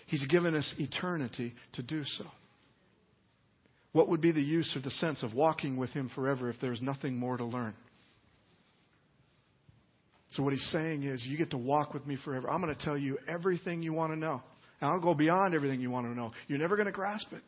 He's 0.07 0.25
given 0.25 0.55
us 0.55 0.73
eternity 0.77 1.53
to 1.73 1.83
do 1.83 2.03
so. 2.05 2.25
What 3.93 4.07
would 4.09 4.21
be 4.21 4.31
the 4.31 4.41
use 4.41 4.73
or 4.75 4.81
the 4.81 4.91
sense 4.91 5.21
of 5.21 5.33
walking 5.33 5.75
with 5.75 5.89
Him 5.91 6.09
forever 6.15 6.49
if 6.49 6.55
there's 6.61 6.81
nothing 6.81 7.17
more 7.17 7.37
to 7.37 7.43
learn? 7.43 7.73
So, 10.31 10.43
what 10.43 10.53
He's 10.53 10.69
saying 10.71 11.03
is, 11.03 11.25
you 11.25 11.37
get 11.37 11.51
to 11.51 11.57
walk 11.57 11.93
with 11.93 12.07
me 12.07 12.17
forever. 12.23 12.49
I'm 12.49 12.61
going 12.61 12.73
to 12.73 12.85
tell 12.85 12.97
you 12.97 13.17
everything 13.27 13.83
you 13.83 13.91
want 13.91 14.13
to 14.13 14.19
know. 14.19 14.41
And 14.79 14.89
I'll 14.89 15.01
go 15.01 15.13
beyond 15.13 15.53
everything 15.53 15.81
you 15.81 15.91
want 15.91 16.07
to 16.07 16.15
know. 16.15 16.31
You're 16.47 16.59
never 16.59 16.75
going 16.75 16.87
to 16.87 16.91
grasp 16.91 17.31
it. 17.33 17.43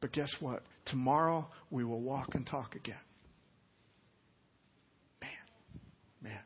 But 0.00 0.12
guess 0.12 0.34
what? 0.40 0.62
Tomorrow 0.86 1.46
we 1.70 1.84
will 1.84 2.00
walk 2.00 2.34
and 2.34 2.46
talk 2.46 2.74
again. 2.74 2.96
Man, 5.20 5.30
man. 6.22 6.40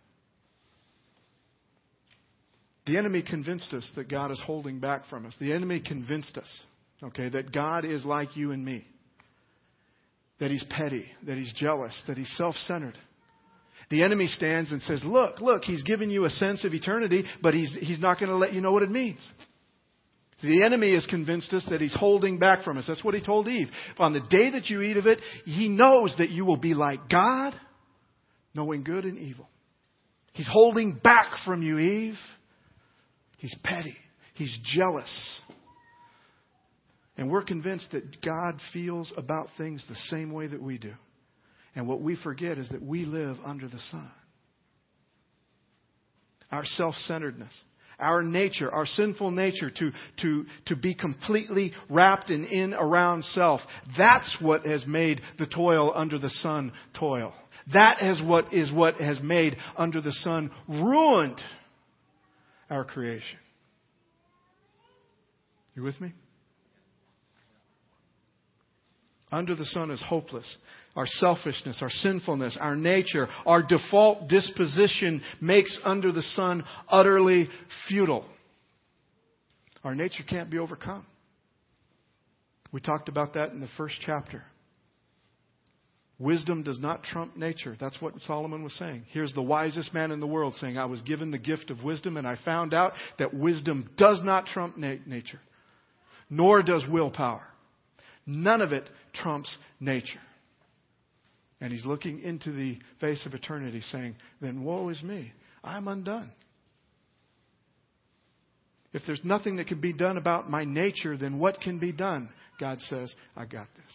The 2.87 2.99
enemy 2.99 3.23
convinced 3.23 3.73
us 3.73 3.91
that 3.97 4.09
God 4.09 4.31
is 4.31 4.41
holding 4.45 4.81
back 4.81 5.03
from 5.09 5.27
us. 5.27 5.35
The 5.41 5.53
enemy 5.53 5.81
convinced 5.81 6.37
us 6.39 6.49
Okay, 7.03 7.29
that 7.29 7.53
God 7.53 7.85
is 7.85 8.05
like 8.05 8.37
you 8.37 8.53
and 8.53 8.65
me. 8.65 8.87
That 10.41 10.51
he's 10.51 10.65
petty, 10.69 11.05
that 11.27 11.37
he's 11.37 11.53
jealous, 11.55 12.01
that 12.07 12.17
he's 12.17 12.33
self 12.37 12.55
centered. 12.57 12.97
The 13.91 14.03
enemy 14.03 14.27
stands 14.27 14.71
and 14.71 14.83
says, 14.83 15.03
Look, 15.05 15.41
look, 15.41 15.65
he's 15.65 15.83
given 15.83 16.11
you 16.11 16.25
a 16.25 16.31
sense 16.31 16.65
of 16.65 16.75
eternity, 16.75 17.25
but 17.43 17.55
he's, 17.55 17.75
he's 17.81 18.01
not 18.01 18.19
going 18.19 18.31
to 18.31 18.37
let 18.37 18.53
you 18.53 18.61
know 18.61 18.73
what 18.73 18.83
it 18.83 18.91
means. 18.91 19.21
The 20.43 20.63
enemy 20.63 20.95
has 20.95 21.05
convinced 21.07 21.53
us 21.53 21.67
that 21.71 21.81
he's 21.81 21.95
holding 21.95 22.39
back 22.39 22.63
from 22.63 22.79
us. 22.79 22.87
That's 22.87 23.03
what 23.03 23.15
he 23.15 23.21
told 23.21 23.49
Eve. 23.49 23.69
On 23.99 24.13
the 24.13 24.21
day 24.21 24.51
that 24.51 24.67
you 24.67 24.83
eat 24.83 24.97
of 24.97 25.07
it, 25.07 25.21
he 25.45 25.69
knows 25.69 26.15
that 26.19 26.31
you 26.31 26.45
will 26.45 26.57
be 26.57 26.75
like 26.75 27.09
God, 27.09 27.55
knowing 28.55 28.85
good 28.85 29.05
and 29.05 29.19
evil. 29.19 29.49
He's 30.35 30.49
holding 30.49 30.95
back 31.03 31.33
from 31.45 31.63
you, 31.63 31.79
Eve. 31.79 32.19
He's 33.39 33.55
petty. 33.65 33.97
He's 34.35 34.57
jealous. 34.63 35.41
And 37.19 37.29
we're 37.29 37.43
convinced 37.43 37.91
that 37.91 38.23
God 38.23 38.61
feels 38.73 39.13
about 39.17 39.49
things 39.59 39.85
the 39.89 39.97
same 40.07 40.33
way 40.33 40.47
that 40.47 40.63
we 40.63 40.79
do. 40.79 40.95
And 41.75 41.89
what 41.89 42.01
we 42.01 42.17
forget 42.17 42.59
is 42.59 42.69
that 42.71 42.81
we 42.81 43.05
live 43.05 43.37
under 43.45 43.67
the 43.69 43.81
sun. 43.91 44.11
Our 46.53 46.65
self 46.65 46.95
centeredness, 46.95 47.53
our 47.99 48.23
nature, 48.23 48.73
our 48.73 48.87
sinful 48.87 49.33
nature 49.33 49.69
to, 49.69 49.91
to, 50.23 50.47
to 50.67 50.77
be 50.77 50.95
completely 50.95 51.73
wrapped 51.91 52.31
in, 52.31 52.45
in 52.45 52.73
around 52.73 53.25
self, 53.25 53.61
that's 53.99 54.37
what 54.41 54.65
has 54.65 54.87
made 54.87 55.21
the 55.39 55.47
toil 55.47 55.93
under 55.95 56.19
the 56.19 56.31
sun 56.31 56.73
toil. 56.99 57.35
That 57.75 58.01
is 58.01 58.23
what 58.23 58.55
is 58.55 58.73
what 58.73 58.95
has 59.01 59.21
made 59.21 59.57
under 59.77 60.01
the 60.01 60.13
sun 60.13 60.53
ruined 60.69 61.41
our 62.71 62.85
creation. 62.85 63.39
You 65.75 65.83
with 65.83 66.01
me? 66.01 66.13
Under 69.31 69.55
the 69.55 69.67
sun 69.67 69.91
is 69.91 70.03
hopeless. 70.03 70.57
Our 70.97 71.07
selfishness, 71.07 71.79
our 71.81 71.91
sinfulness, 71.91 72.57
our 72.61 72.75
nature, 72.75 73.29
our 73.47 73.63
default 73.63 74.29
disposition 74.29 75.23
makes 75.41 75.79
under 75.85 76.13
the 76.13 76.23
sun 76.23 76.65
utterly 76.89 77.49
futile. 77.89 78.25
Our 79.85 79.95
nature 79.95 80.25
can't 80.29 80.51
be 80.51 80.59
overcome. 80.59 81.07
We 82.73 82.81
talked 82.81 83.09
about 83.09 83.35
that 83.35 83.53
in 83.53 83.61
the 83.61 83.69
first 83.77 83.97
chapter. 84.05 84.45
Wisdom 86.19 86.65
does 86.65 86.81
not 86.81 87.05
trump 87.05 87.37
nature. 87.37 87.77
That's 87.79 88.01
what 88.03 88.21
Solomon 88.23 88.65
was 88.65 88.75
saying. 88.75 89.05
Here's 89.13 89.33
the 89.35 89.43
wisest 89.43 89.95
man 89.95 90.11
in 90.11 90.19
the 90.19 90.27
world 90.27 90.55
saying, 90.57 90.77
I 90.77 90.87
was 90.87 91.01
given 91.03 91.31
the 91.31 91.39
gift 91.39 91.71
of 91.71 91.85
wisdom, 91.85 92.17
and 92.17 92.27
I 92.27 92.37
found 92.45 92.75
out 92.75 92.95
that 93.21 93.33
wisdom 93.33 93.89
does 93.97 94.21
not 94.25 94.47
trump 94.47 94.77
na- 94.77 94.97
nature, 95.07 95.39
nor 96.29 96.63
does 96.63 96.85
willpower. 96.91 97.47
None 98.29 98.61
of 98.61 98.73
it 98.73 98.89
trumps 99.15 99.57
nature. 99.81 100.21
And 101.63 101.73
he's 101.73 101.87
looking 101.87 102.21
into 102.21 102.53
the 102.53 102.79
face 103.01 103.25
of 103.25 103.33
eternity 103.33 103.81
saying, 103.81 104.17
Then 104.43 104.63
woe 104.63 104.91
is 104.91 105.03
me. 105.03 105.33
I'm 105.65 105.89
undone. 105.89 106.31
If 108.93 109.03
there's 109.07 109.25
nothing 109.25 109.57
that 109.57 109.67
can 109.67 109.81
be 109.81 109.95
done 109.95 110.19
about 110.19 110.51
my 110.51 110.65
nature, 110.65 111.17
then 111.17 111.39
what 111.39 111.61
can 111.61 111.79
be 111.79 111.91
done? 111.91 112.29
God 112.61 112.81
says, 112.83 113.13
I 113.35 113.47
got 113.47 113.67
this. 113.75 113.95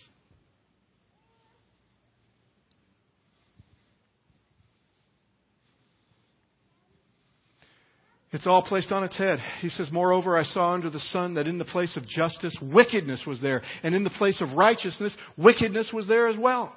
It's 8.33 8.47
all 8.47 8.63
placed 8.63 8.91
on 8.91 9.03
its 9.03 9.15
head. 9.15 9.37
He 9.61 9.69
says, 9.69 9.91
Moreover, 9.91 10.37
I 10.37 10.43
saw 10.43 10.73
under 10.73 10.89
the 10.89 10.99
sun 10.99 11.35
that 11.35 11.47
in 11.47 11.59
the 11.59 11.65
place 11.65 11.95
of 11.95 12.07
justice, 12.07 12.57
wickedness 12.61 13.23
was 13.27 13.39
there. 13.39 13.61
And 13.83 13.93
in 13.93 14.03
the 14.03 14.09
place 14.09 14.41
of 14.41 14.57
righteousness, 14.57 15.15
wickedness 15.37 15.91
was 15.93 16.07
there 16.07 16.27
as 16.27 16.37
well. 16.37 16.75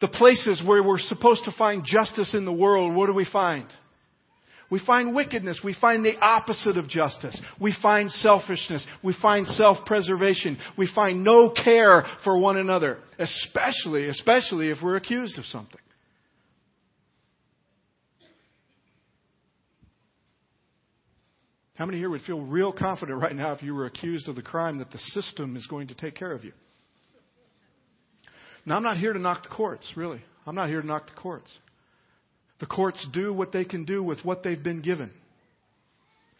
The 0.00 0.08
places 0.08 0.62
where 0.64 0.82
we're 0.82 0.98
supposed 0.98 1.44
to 1.44 1.52
find 1.52 1.84
justice 1.84 2.34
in 2.34 2.46
the 2.46 2.52
world, 2.52 2.94
what 2.94 3.06
do 3.06 3.12
we 3.12 3.26
find? 3.30 3.66
We 4.70 4.80
find 4.84 5.14
wickedness. 5.14 5.60
We 5.62 5.76
find 5.78 6.04
the 6.04 6.16
opposite 6.20 6.78
of 6.78 6.88
justice. 6.88 7.38
We 7.60 7.74
find 7.82 8.10
selfishness. 8.10 8.86
We 9.02 9.14
find 9.20 9.46
self-preservation. 9.46 10.58
We 10.78 10.88
find 10.94 11.22
no 11.22 11.50
care 11.50 12.06
for 12.24 12.38
one 12.38 12.56
another, 12.56 12.98
especially, 13.18 14.08
especially 14.08 14.70
if 14.70 14.78
we're 14.82 14.96
accused 14.96 15.38
of 15.38 15.44
something. 15.46 15.80
How 21.78 21.86
many 21.86 21.98
here 21.98 22.10
would 22.10 22.22
feel 22.22 22.40
real 22.40 22.72
confident 22.72 23.22
right 23.22 23.36
now 23.36 23.52
if 23.52 23.62
you 23.62 23.72
were 23.72 23.86
accused 23.86 24.28
of 24.28 24.34
the 24.34 24.42
crime 24.42 24.78
that 24.78 24.90
the 24.90 24.98
system 24.98 25.54
is 25.54 25.64
going 25.68 25.86
to 25.88 25.94
take 25.94 26.16
care 26.16 26.32
of 26.32 26.42
you? 26.42 26.50
Now, 28.66 28.74
I'm 28.76 28.82
not 28.82 28.96
here 28.96 29.12
to 29.12 29.18
knock 29.20 29.44
the 29.44 29.48
courts, 29.48 29.92
really. 29.94 30.20
I'm 30.44 30.56
not 30.56 30.68
here 30.68 30.80
to 30.80 30.86
knock 30.86 31.06
the 31.06 31.14
courts. 31.14 31.48
The 32.58 32.66
courts 32.66 33.06
do 33.12 33.32
what 33.32 33.52
they 33.52 33.64
can 33.64 33.84
do 33.84 34.02
with 34.02 34.24
what 34.24 34.42
they've 34.42 34.60
been 34.60 34.82
given. 34.82 35.12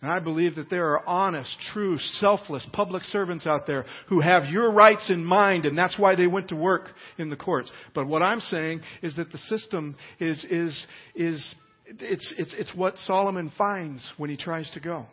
And 0.02 0.10
I 0.10 0.18
believe 0.18 0.56
that 0.56 0.70
there 0.70 0.94
are 0.94 1.08
honest, 1.08 1.56
true, 1.72 1.98
selfless 1.98 2.66
public 2.72 3.04
servants 3.04 3.46
out 3.46 3.64
there 3.64 3.84
who 4.08 4.20
have 4.20 4.46
your 4.46 4.72
rights 4.72 5.08
in 5.08 5.24
mind, 5.24 5.66
and 5.66 5.78
that's 5.78 5.96
why 5.96 6.16
they 6.16 6.26
went 6.26 6.48
to 6.48 6.56
work 6.56 6.88
in 7.16 7.30
the 7.30 7.36
courts. 7.36 7.70
But 7.94 8.08
what 8.08 8.22
I'm 8.24 8.40
saying 8.40 8.80
is 9.02 9.14
that 9.14 9.30
the 9.30 9.38
system 9.38 9.94
is, 10.18 10.44
is, 10.50 10.86
is 11.14 11.54
it's, 11.86 12.34
it's, 12.36 12.54
it's 12.58 12.74
what 12.74 12.96
Solomon 12.98 13.52
finds 13.56 14.12
when 14.16 14.30
he 14.30 14.36
tries 14.36 14.68
to 14.72 14.80
go. 14.80 15.06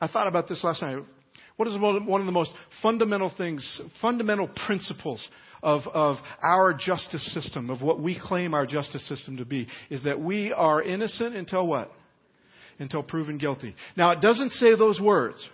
I 0.00 0.08
thought 0.08 0.28
about 0.28 0.48
this 0.48 0.62
last 0.62 0.82
night. 0.82 1.02
What 1.56 1.66
is 1.66 1.76
one 1.76 2.20
of 2.20 2.26
the 2.26 2.32
most 2.32 2.52
fundamental 2.82 3.32
things, 3.36 3.80
fundamental 4.00 4.48
principles 4.66 5.26
of, 5.60 5.82
of 5.92 6.16
our 6.40 6.72
justice 6.72 7.34
system, 7.34 7.68
of 7.68 7.82
what 7.82 8.00
we 8.00 8.18
claim 8.18 8.54
our 8.54 8.64
justice 8.64 9.06
system 9.08 9.38
to 9.38 9.44
be, 9.44 9.66
is 9.90 10.04
that 10.04 10.20
we 10.20 10.52
are 10.52 10.80
innocent 10.80 11.34
until 11.34 11.66
what? 11.66 11.90
Until 12.78 13.02
proven 13.02 13.38
guilty. 13.38 13.74
Now, 13.96 14.12
it 14.12 14.20
doesn't 14.20 14.50
say 14.52 14.76
those 14.76 15.00
words. 15.00 15.44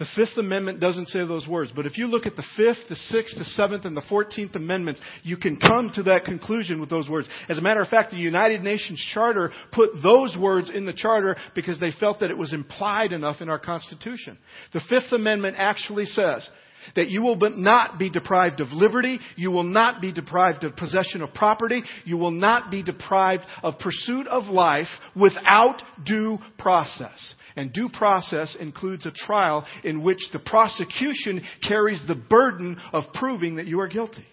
The 0.00 0.06
Fifth 0.16 0.38
Amendment 0.38 0.80
doesn't 0.80 1.08
say 1.08 1.26
those 1.26 1.46
words, 1.46 1.72
but 1.76 1.84
if 1.84 1.98
you 1.98 2.06
look 2.06 2.24
at 2.24 2.34
the 2.34 2.44
Fifth, 2.56 2.88
the 2.88 2.96
Sixth, 2.96 3.36
the 3.36 3.44
Seventh, 3.44 3.84
and 3.84 3.94
the 3.94 4.00
Fourteenth 4.08 4.56
Amendments, 4.56 4.98
you 5.22 5.36
can 5.36 5.58
come 5.58 5.90
to 5.94 6.04
that 6.04 6.24
conclusion 6.24 6.80
with 6.80 6.88
those 6.88 7.06
words. 7.06 7.28
As 7.50 7.58
a 7.58 7.60
matter 7.60 7.82
of 7.82 7.88
fact, 7.88 8.10
the 8.10 8.16
United 8.16 8.62
Nations 8.62 8.98
Charter 9.12 9.52
put 9.72 9.90
those 10.02 10.38
words 10.38 10.70
in 10.70 10.86
the 10.86 10.94
Charter 10.94 11.36
because 11.54 11.78
they 11.78 11.90
felt 12.00 12.20
that 12.20 12.30
it 12.30 12.38
was 12.38 12.54
implied 12.54 13.12
enough 13.12 13.42
in 13.42 13.50
our 13.50 13.58
Constitution. 13.58 14.38
The 14.72 14.80
Fifth 14.88 15.12
Amendment 15.12 15.56
actually 15.58 16.06
says, 16.06 16.48
that 16.96 17.08
you 17.08 17.22
will 17.22 17.36
not 17.36 17.98
be 17.98 18.10
deprived 18.10 18.60
of 18.60 18.68
liberty. 18.72 19.20
You 19.36 19.50
will 19.50 19.64
not 19.64 20.00
be 20.00 20.12
deprived 20.12 20.64
of 20.64 20.76
possession 20.76 21.22
of 21.22 21.34
property. 21.34 21.82
You 22.04 22.16
will 22.16 22.30
not 22.30 22.70
be 22.70 22.82
deprived 22.82 23.44
of 23.62 23.78
pursuit 23.78 24.26
of 24.26 24.44
life 24.44 24.88
without 25.14 25.82
due 26.04 26.38
process. 26.58 27.34
And 27.56 27.72
due 27.72 27.88
process 27.88 28.56
includes 28.58 29.06
a 29.06 29.10
trial 29.10 29.66
in 29.84 30.02
which 30.02 30.20
the 30.32 30.38
prosecution 30.38 31.42
carries 31.66 32.02
the 32.06 32.14
burden 32.14 32.78
of 32.92 33.04
proving 33.14 33.56
that 33.56 33.66
you 33.66 33.80
are 33.80 33.88
guilty. 33.88 34.24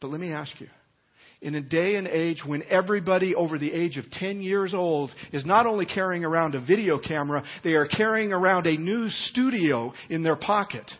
But 0.00 0.10
let 0.10 0.20
me 0.20 0.32
ask 0.32 0.58
you, 0.60 0.68
in 1.42 1.54
a 1.54 1.60
day 1.60 1.94
and 1.94 2.06
age 2.06 2.42
when 2.44 2.62
everybody 2.70 3.34
over 3.34 3.58
the 3.58 3.72
age 3.72 3.96
of 3.96 4.10
10 4.10 4.42
years 4.42 4.74
old 4.74 5.10
is 5.32 5.44
not 5.44 5.66
only 5.66 5.86
carrying 5.86 6.24
around 6.24 6.54
a 6.54 6.60
video 6.60 6.98
camera, 6.98 7.42
they 7.64 7.74
are 7.74 7.86
carrying 7.86 8.32
around 8.32 8.66
a 8.66 8.76
news 8.76 9.14
studio 9.30 9.92
in 10.08 10.22
their 10.22 10.36
pocket. 10.36 10.90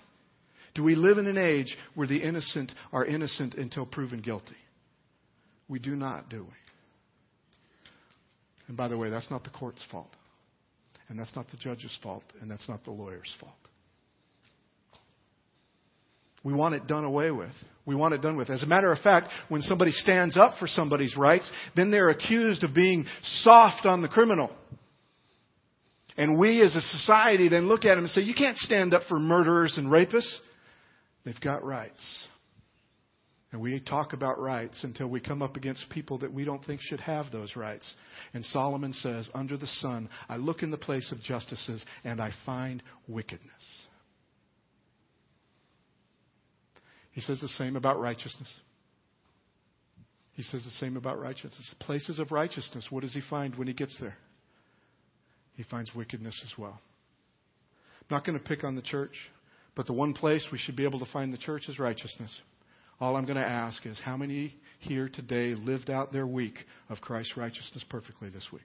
Do 0.75 0.83
we 0.85 0.95
live 0.95 1.19
in 1.19 1.27
an 1.27 1.39
age 1.39 1.77
where 1.95 2.07
the 2.07 2.23
innocent 2.23 2.73
are 2.93 3.05
innocent 3.05 3.55
until 3.55 3.87
proven 3.87 4.21
guilty? 4.21 4.57
We 5.69 5.79
do 5.79 5.97
not, 5.97 6.29
do 6.29 6.43
we? 6.43 6.55
And 8.69 8.77
by 8.77 8.89
the 8.89 8.97
way, 8.97 9.11
that's 9.11 9.31
not 9.31 9.45
the 9.45 9.50
court's 9.50 9.83
fault. 9.91 10.15
And 11.09 11.19
that's 11.19 11.35
not 11.35 11.50
the 11.50 11.57
judge's 11.57 11.97
fault. 12.03 12.23
And 12.41 12.50
that's 12.50 12.69
not 12.69 12.85
the 12.85 12.93
lawyer's 12.93 13.33
fault. 13.41 13.53
We 16.43 16.55
want 16.55 16.75
it 16.75 16.87
done 16.87 17.05
away 17.05 17.31
with. 17.31 17.53
We 17.85 17.95
want 17.95 18.15
it 18.15 18.23
done 18.23 18.37
with. 18.37 18.49
As 18.49 18.62
a 18.62 18.67
matter 18.67 18.91
of 18.93 18.99
fact, 19.00 19.29
when 19.49 19.61
somebody 19.61 19.91
stands 19.91 20.39
up 20.39 20.55
for 20.59 20.67
somebody's 20.67 21.17
rights, 21.17 21.50
then 21.77 21.91
they're 21.91 22.09
accused 22.09 22.65
of 22.65 22.75
being 22.75 23.07
soft 23.43 23.85
on 23.85 24.03
the 24.03 24.09
criminal. 24.09 24.50
And 26.17 26.39
we 26.39 26.62
as 26.62 26.75
a 26.77 26.81
society 26.81 27.49
then 27.49 27.69
look 27.69 27.85
at 27.85 27.97
them 27.97 28.05
and 28.05 28.11
say, 28.11 28.23
you 28.23 28.35
can't 28.35 28.57
stand 28.57 28.95
up 28.95 29.03
for 29.09 29.19
murderers 29.19 29.75
and 29.77 29.89
rapists. 29.89 30.33
They've 31.25 31.41
got 31.41 31.65
rights. 31.65 32.27
And 33.53 33.61
we 33.61 33.81
talk 33.81 34.12
about 34.12 34.39
rights 34.39 34.85
until 34.85 35.09
we 35.09 35.21
come 35.21 35.43
up 35.43 35.57
against 35.57 35.91
people 35.91 36.19
that 36.19 36.33
we 36.33 36.45
don't 36.45 36.65
think 36.65 36.81
should 36.81 37.00
have 37.00 37.33
those 37.33 37.57
rights. 37.57 37.93
And 38.33 38.45
Solomon 38.45 38.93
says, 38.93 39.29
Under 39.35 39.57
the 39.57 39.67
sun, 39.67 40.09
I 40.29 40.37
look 40.37 40.62
in 40.62 40.71
the 40.71 40.79
place 40.79 41.11
of 41.11 41.21
justices 41.21 41.85
and 42.05 42.21
I 42.21 42.31
find 42.47 42.81
wickedness. 43.09 43.50
He 47.11 47.21
says 47.21 47.41
the 47.41 47.49
same 47.49 47.75
about 47.75 47.99
righteousness. 47.99 48.49
He 50.35 50.45
says 50.45 50.65
the 50.65 50.71
same 50.71 50.97
about 50.97 51.21
righteousness. 51.21 51.75
Places 51.81 52.21
of 52.21 52.31
righteousness, 52.31 52.87
what 52.89 53.03
does 53.03 53.12
he 53.12 53.21
find 53.29 53.57
when 53.57 53.67
he 53.67 53.75
gets 53.75 53.97
there? 54.00 54.17
He 55.57 55.65
finds 55.65 55.95
wickedness 55.95 56.41
as 56.45 56.57
well. 56.57 56.81
I'm 58.00 58.17
not 58.17 58.25
going 58.25 58.39
to 58.39 58.45
pick 58.45 58.62
on 58.62 58.77
the 58.77 58.83
church, 58.83 59.12
but 59.75 59.87
the 59.87 59.93
one 59.93 60.12
place 60.12 60.47
we 60.50 60.59
should 60.59 60.77
be 60.77 60.85
able 60.85 60.99
to 60.99 61.12
find 61.12 61.33
the 61.33 61.39
church 61.39 61.69
is 61.69 61.79
righteousness. 61.79 62.35
All 63.00 63.17
I'm 63.17 63.25
going 63.25 63.37
to 63.37 63.47
ask 63.47 63.87
is 63.87 63.99
how 64.05 64.17
many 64.17 64.55
here 64.81 65.09
today 65.09 65.55
lived 65.55 65.89
out 65.89 66.12
their 66.12 66.27
week 66.27 66.59
of 66.91 67.00
Christ's 67.00 67.37
righteousness 67.37 67.85
perfectly 67.89 68.29
this 68.29 68.47
week? 68.53 68.62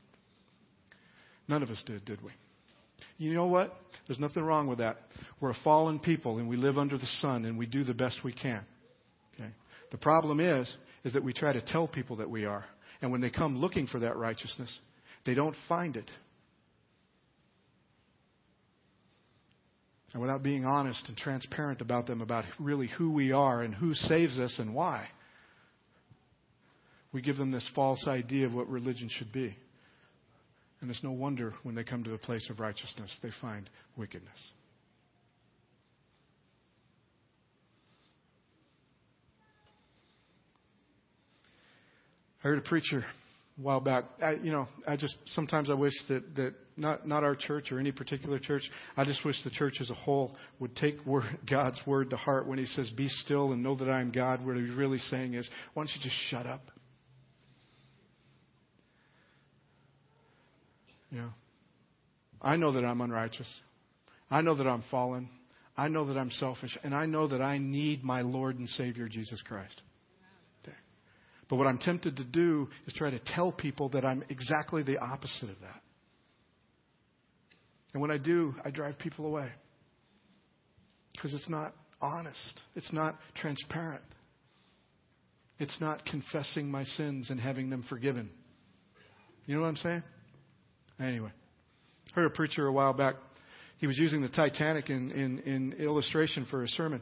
None 1.48 1.64
of 1.64 1.70
us 1.70 1.82
did, 1.86 2.04
did 2.06 2.22
we? 2.22 2.32
You 3.18 3.34
know 3.34 3.48
what? 3.48 3.74
There's 4.08 4.20
nothing 4.20 4.44
wrong 4.44 4.68
with 4.68 4.80
that. 4.80 4.98
We're 5.40 5.52
a 5.52 5.58
fallen 5.64 6.00
people 6.00 6.38
and 6.38 6.50
we 6.50 6.58
live 6.58 6.78
under 6.78 6.98
the 6.98 7.06
sun 7.22 7.46
and 7.46 7.58
we 7.58 7.66
do 7.66 7.84
the 7.84 7.94
best 7.94 8.20
we 8.24 8.34
can. 8.34 8.62
Okay? 9.34 9.50
The 9.92 9.98
problem 9.98 10.40
is, 10.40 10.74
is 11.04 11.14
that 11.14 11.24
we 11.24 11.32
try 11.32 11.54
to 11.54 11.62
tell 11.62 11.88
people 11.88 12.18
that 12.18 12.30
we 12.30 12.46
are. 12.46 12.66
And 13.02 13.12
when 13.12 13.22
they 13.22 13.30
come 13.30 13.58
looking 13.58 13.88
for 13.88 14.00
that 14.00 14.18
righteousness, 14.18 14.76
they 15.26 15.34
don't 15.34 15.56
find 15.70 15.96
it. 15.96 16.10
And 20.16 20.22
without 20.22 20.44
being 20.44 20.64
honest 20.64 21.10
and 21.10 21.18
transparent 21.18 21.82
about 21.82 22.08
them 22.08 22.22
about 22.22 22.46
really 22.58 22.88
who 22.88 23.12
we 23.12 23.34
are 23.34 23.62
and 23.62 23.76
who 23.76 23.94
saves 23.94 24.40
us 24.40 24.56
and 24.60 24.74
why, 24.74 25.10
we 27.12 27.22
give 27.22 27.36
them 27.36 27.52
this 27.52 27.70
false 27.76 28.08
idea 28.08 28.46
of 28.46 28.54
what 28.54 28.70
religion 28.70 29.10
should 29.12 29.34
be. 29.34 29.58
And 30.80 30.90
it's 30.90 31.04
no 31.04 31.12
wonder 31.12 31.54
when 31.64 31.76
they 31.76 31.84
come 31.84 32.06
to 32.06 32.10
the 32.10 32.18
place 32.18 32.50
of 32.50 32.62
righteousness, 32.62 33.14
they 33.22 33.32
find 33.42 33.70
wickedness. 33.98 34.38
I 42.42 42.48
heard 42.48 42.60
a 42.60 42.62
preacher 42.62 43.04
a 43.58 43.62
while 43.62 43.80
back. 43.80 44.06
I, 44.22 44.32
you 44.34 44.52
know, 44.52 44.68
I 44.88 44.96
just 44.96 45.18
sometimes 45.28 45.70
I 45.70 45.74
wish 45.74 45.94
that 46.10 46.36
that 46.36 46.54
not 46.78 47.08
not 47.08 47.24
our 47.24 47.36
church 47.36 47.72
or 47.72 47.80
any 47.80 47.92
particular 47.92 48.40
church. 48.40 48.70
I 48.98 49.06
just 49.06 49.24
wish 49.26 49.36
the 49.44 49.50
church 49.50 49.76
as 49.82 49.90
a 49.90 49.94
whole 49.94 50.36
would 50.60 50.76
take 50.76 50.96
word, 51.06 51.26
God's 51.50 51.80
word 51.86 52.10
to 52.12 52.18
heart 52.18 52.48
when 52.48 52.58
He 52.58 52.66
says, 52.66 52.90
"Be 52.92 53.08
still 53.08 53.52
and 53.54 53.64
know 53.64 53.76
that 53.76 53.90
I 53.90 54.02
am 54.02 54.12
God." 54.12 54.46
What 54.46 54.58
He's 54.58 54.74
really 54.74 55.00
saying 55.00 55.34
is, 55.34 55.50
"Why 55.74 55.82
don't 55.84 55.96
you 55.96 56.02
just 56.02 56.16
shut 56.30 56.46
up?" 56.46 56.72
Know, 61.12 61.30
I 62.42 62.58
know 62.58 62.74
that 62.74 62.84
I'm 62.84 63.00
unrighteous. 63.00 63.48
I 64.30 64.42
know 64.42 64.56
that 64.56 64.68
I'm 64.68 64.84
fallen. 64.92 65.30
I 65.78 65.88
know 65.88 66.06
that 66.06 66.18
I'm 66.18 66.32
selfish. 66.32 66.78
And 66.84 66.94
I 66.94 67.06
know 67.06 67.28
that 67.28 67.42
I 67.42 67.58
need 67.58 68.04
my 68.04 68.22
Lord 68.22 68.60
and 68.60 68.68
Savior, 68.68 69.08
Jesus 69.08 69.42
Christ. 69.42 69.82
But 71.50 71.58
what 71.58 71.68
I'm 71.68 71.78
tempted 71.78 72.18
to 72.18 72.24
do 72.24 72.68
is 72.88 72.94
try 72.94 73.12
to 73.12 73.20
tell 73.20 73.52
people 73.52 73.90
that 73.90 74.04
I'm 74.04 74.24
exactly 74.30 74.84
the 74.84 74.98
opposite 74.98 75.50
of 75.50 75.60
that. 75.62 75.82
And 77.94 78.02
when 78.02 78.12
I 78.12 78.18
do, 78.18 78.56
I 78.64 78.72
drive 78.72 78.98
people 78.98 79.26
away. 79.26 79.50
Because 81.14 81.34
it's 81.34 81.50
not 81.50 81.74
honest, 82.02 82.62
it's 82.76 82.92
not 82.92 83.16
transparent, 83.36 84.04
it's 85.60 85.80
not 85.80 86.06
confessing 86.06 86.70
my 86.70 86.84
sins 86.84 87.30
and 87.30 87.40
having 87.40 87.70
them 87.70 87.84
forgiven. 87.88 88.30
You 89.46 89.56
know 89.56 89.62
what 89.62 89.68
I'm 89.68 89.76
saying? 89.78 90.04
Anyway, 91.00 91.32
I 92.12 92.16
heard 92.16 92.26
a 92.26 92.36
preacher 92.36 92.68
a 92.68 92.74
while 92.74 92.94
back. 92.94 93.16
He 93.78 93.88
was 93.88 93.98
using 93.98 94.22
the 94.22 94.30
Titanic 94.30 94.90
in, 94.90 95.12
in, 95.12 95.40
in 95.40 95.74
illustration 95.74 96.48
for 96.50 96.64
a 96.64 96.68
sermon. 96.68 97.02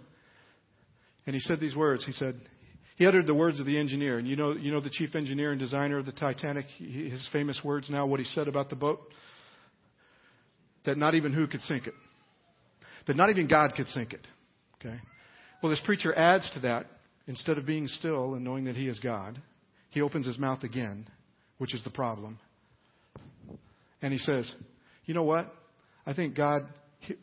And 1.26 1.34
he 1.34 1.40
said 1.40 1.60
these 1.60 1.76
words. 1.76 2.06
He 2.06 2.12
said, 2.12 2.40
he 2.96 3.06
uttered 3.06 3.28
the 3.28 3.34
words 3.34 3.60
of 3.60 3.66
the 3.66 3.78
engineer. 3.78 4.18
And 4.18 4.28
you 4.28 4.36
know, 4.36 4.54
you 4.54 4.72
know 4.72 4.80
the 4.80 4.90
chief 4.90 5.16
engineer 5.16 5.52
and 5.52 5.60
designer 5.60 5.98
of 5.98 6.06
the 6.06 6.12
Titanic, 6.12 6.66
his 6.78 7.28
famous 7.32 7.60
words 7.64 7.90
now, 7.90 8.06
what 8.06 8.20
he 8.20 8.26
said 8.26 8.48
about 8.48 8.70
the 8.70 8.76
boat? 8.76 9.02
That 10.86 10.98
not 10.98 11.16
even 11.16 11.34
who 11.34 11.48
could 11.48 11.62
sink 11.62 11.88
it. 11.88 11.94
That 13.08 13.16
not 13.16 13.30
even 13.30 13.48
God 13.48 13.74
could 13.76 13.88
sink 13.88 14.14
it. 14.14 14.26
Okay? 14.80 14.96
Well, 15.62 15.70
this 15.70 15.82
preacher 15.84 16.14
adds 16.14 16.50
to 16.56 16.62
that, 16.62 16.88
instead 17.28 17.58
of 17.58 17.66
being 17.66 17.88
still 17.88 18.34
and 18.34 18.44
knowing 18.44 18.66
that 18.66 18.76
he 18.76 18.88
is 18.88 19.00
God, 19.00 19.42
he 19.90 20.02
opens 20.02 20.26
his 20.26 20.38
mouth 20.38 20.64
again, 20.64 21.08
which 21.58 21.74
is 21.74 21.84
the 21.84 21.90
problem. 21.90 22.40
And 24.02 24.12
he 24.12 24.20
says, 24.20 24.52
You 25.06 25.14
know 25.14 25.24
what? 25.24 25.54
I 26.06 26.14
think 26.14 26.36
God 26.36 26.64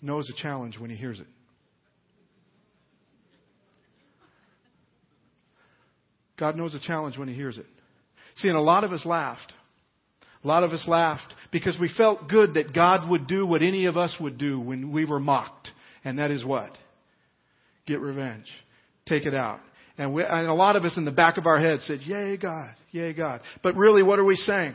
knows 0.01 0.29
a 0.31 0.43
challenge 0.43 0.79
when 0.79 0.91
he 0.91 0.97
hears 0.97 1.21
it. 1.21 1.27
God 6.41 6.57
knows 6.57 6.75
a 6.75 6.81
challenge 6.81 7.19
when 7.19 7.29
he 7.29 7.35
hears 7.35 7.59
it. 7.59 7.67
See, 8.37 8.49
and 8.49 8.57
a 8.57 8.63
lot 8.63 8.83
of 8.83 8.93
us 8.93 9.05
laughed. 9.05 9.53
A 10.43 10.49
lot 10.49 10.65
of 10.65 10.73
us 10.73 10.85
laughed 10.89 11.35
because 11.53 11.77
we 11.79 11.91
felt 11.95 12.29
good 12.29 12.55
that 12.55 12.75
God 12.75 13.09
would 13.09 13.27
do 13.27 13.47
what 13.47 13.63
any 13.63 13.85
of 13.85 13.99
us 13.99 14.17
would 14.19 14.39
do 14.39 14.59
when 14.59 14.91
we 14.91 15.05
were 15.05 15.21
mocked. 15.21 15.69
And 16.03 16.19
that 16.19 16.31
is 16.31 16.43
what? 16.43 16.71
Get 17.87 18.01
revenge. 18.01 18.47
Take 19.07 19.27
it 19.27 19.35
out. 19.35 19.61
And, 19.99 20.15
we, 20.15 20.25
and 20.25 20.47
a 20.47 20.55
lot 20.55 20.77
of 20.77 20.85
us 20.85 20.97
in 20.97 21.05
the 21.05 21.11
back 21.11 21.37
of 21.37 21.47
our 21.47 21.61
heads 21.61 21.85
said, 21.85 22.01
Yay, 22.01 22.39
God. 22.39 22.71
Yay, 22.91 23.13
God. 23.13 23.43
But 23.63 23.77
really, 23.77 24.03
what 24.03 24.19
are 24.19 24.25
we 24.25 24.37
saying? 24.37 24.75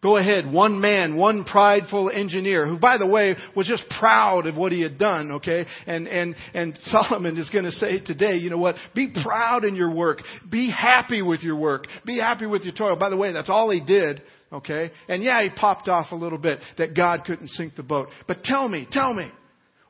Go 0.00 0.16
ahead, 0.16 0.52
one 0.52 0.80
man, 0.80 1.16
one 1.16 1.42
prideful 1.42 2.08
engineer, 2.08 2.68
who 2.68 2.78
by 2.78 2.98
the 2.98 3.06
way 3.06 3.34
was 3.56 3.66
just 3.66 3.82
proud 3.98 4.46
of 4.46 4.56
what 4.56 4.70
he 4.70 4.80
had 4.80 4.96
done, 4.96 5.32
okay? 5.32 5.66
And, 5.88 6.06
and, 6.06 6.36
and 6.54 6.78
Solomon 6.84 7.36
is 7.36 7.50
to 7.64 7.72
say 7.72 7.98
today, 7.98 8.36
you 8.36 8.48
know 8.48 8.58
what? 8.58 8.76
Be 8.94 9.12
proud 9.24 9.64
in 9.64 9.74
your 9.74 9.92
work. 9.92 10.22
Be 10.48 10.70
happy 10.70 11.20
with 11.20 11.40
your 11.40 11.56
work. 11.56 11.88
Be 12.06 12.18
happy 12.18 12.46
with 12.46 12.62
your 12.62 12.74
toil. 12.74 12.94
By 12.94 13.10
the 13.10 13.16
way, 13.16 13.32
that's 13.32 13.50
all 13.50 13.70
he 13.70 13.80
did, 13.80 14.22
okay? 14.52 14.92
And 15.08 15.24
yeah, 15.24 15.42
he 15.42 15.50
popped 15.50 15.88
off 15.88 16.12
a 16.12 16.16
little 16.16 16.38
bit 16.38 16.60
that 16.76 16.94
God 16.94 17.24
couldn't 17.24 17.48
sink 17.48 17.74
the 17.74 17.82
boat. 17.82 18.10
But 18.28 18.44
tell 18.44 18.68
me, 18.68 18.86
tell 18.88 19.12
me, 19.12 19.32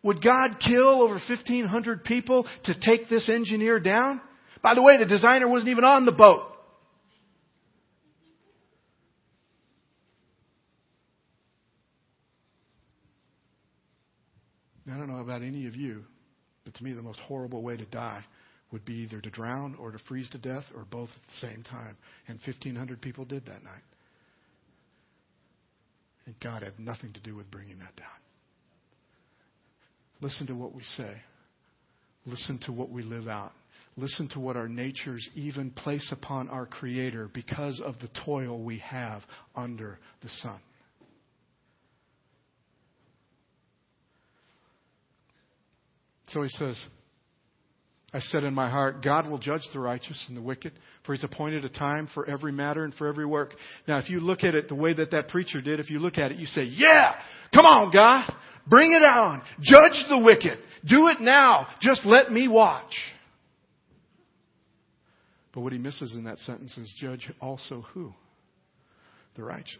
would 0.03 0.25
God 0.25 0.57
kill 0.66 1.03
over 1.03 1.14
1,500 1.14 2.05
people 2.05 2.47
to 2.64 2.75
take 2.81 3.11
this 3.11 3.29
engineer 3.29 3.79
down? 3.79 4.23
By 4.62 4.75
the 4.75 4.83
way, 4.83 4.97
the 4.97 5.05
designer 5.05 5.49
wasn't 5.49 5.68
even 5.68 5.85
on 5.85 6.07
the 6.07 6.12
boat. 6.12 6.44
I 14.98 15.02
don't 15.06 15.14
know 15.14 15.22
about 15.22 15.42
any 15.42 15.68
of 15.68 15.76
you, 15.76 16.02
but 16.64 16.74
to 16.74 16.82
me, 16.82 16.92
the 16.92 17.02
most 17.02 17.20
horrible 17.20 17.62
way 17.62 17.76
to 17.76 17.84
die 17.84 18.24
would 18.72 18.84
be 18.84 18.94
either 18.94 19.20
to 19.20 19.30
drown 19.30 19.76
or 19.78 19.92
to 19.92 19.98
freeze 20.08 20.28
to 20.30 20.38
death 20.38 20.64
or 20.74 20.84
both 20.90 21.08
at 21.08 21.40
the 21.40 21.46
same 21.46 21.62
time. 21.62 21.96
And 22.26 22.40
1,500 22.44 23.00
people 23.00 23.24
did 23.24 23.46
that 23.46 23.62
night. 23.62 23.84
And 26.26 26.34
God 26.42 26.64
had 26.64 26.80
nothing 26.80 27.12
to 27.12 27.20
do 27.20 27.37
with 27.37 27.48
bringing 27.48 27.78
that 27.78 27.94
down. 27.94 28.08
Listen 30.20 30.48
to 30.48 30.54
what 30.54 30.74
we 30.74 30.82
say. 30.96 31.12
Listen 32.26 32.58
to 32.66 32.72
what 32.72 32.90
we 32.90 33.04
live 33.04 33.28
out. 33.28 33.52
Listen 33.96 34.28
to 34.30 34.40
what 34.40 34.56
our 34.56 34.68
natures 34.68 35.30
even 35.37 35.70
place 35.70 36.11
upon 36.11 36.48
our 36.48 36.66
Creator 36.66 37.30
because 37.32 37.80
of 37.84 38.00
the 38.00 38.08
toil 38.24 38.61
we 38.64 38.78
have 38.78 39.22
under 39.54 40.00
the 40.22 40.28
sun. 40.28 40.58
So 46.28 46.42
he 46.42 46.48
says, 46.48 46.78
I 48.12 48.20
said 48.20 48.44
in 48.44 48.54
my 48.54 48.70
heart, 48.70 49.02
God 49.02 49.28
will 49.28 49.38
judge 49.38 49.62
the 49.72 49.80
righteous 49.80 50.24
and 50.28 50.36
the 50.36 50.40
wicked, 50.40 50.72
for 51.04 51.14
he's 51.14 51.24
appointed 51.24 51.64
a 51.64 51.68
time 51.68 52.08
for 52.14 52.28
every 52.28 52.52
matter 52.52 52.84
and 52.84 52.94
for 52.94 53.06
every 53.06 53.26
work. 53.26 53.54
Now, 53.86 53.98
if 53.98 54.08
you 54.08 54.20
look 54.20 54.44
at 54.44 54.54
it 54.54 54.68
the 54.68 54.74
way 54.74 54.94
that 54.94 55.10
that 55.10 55.28
preacher 55.28 55.60
did, 55.60 55.78
if 55.78 55.90
you 55.90 55.98
look 55.98 56.16
at 56.16 56.32
it, 56.32 56.38
you 56.38 56.46
say, 56.46 56.64
yeah, 56.64 57.14
come 57.54 57.66
on, 57.66 57.92
God, 57.92 58.34
bring 58.66 58.92
it 58.92 59.02
on. 59.02 59.42
Judge 59.60 60.04
the 60.08 60.18
wicked. 60.18 60.58
Do 60.88 61.08
it 61.08 61.20
now. 61.20 61.66
Just 61.82 62.06
let 62.06 62.32
me 62.32 62.48
watch. 62.48 62.94
But 65.52 65.60
what 65.60 65.72
he 65.72 65.78
misses 65.78 66.14
in 66.14 66.24
that 66.24 66.38
sentence 66.38 66.76
is 66.78 66.94
judge 66.98 67.30
also 67.40 67.84
who? 67.92 68.14
The 69.36 69.42
righteous. 69.42 69.76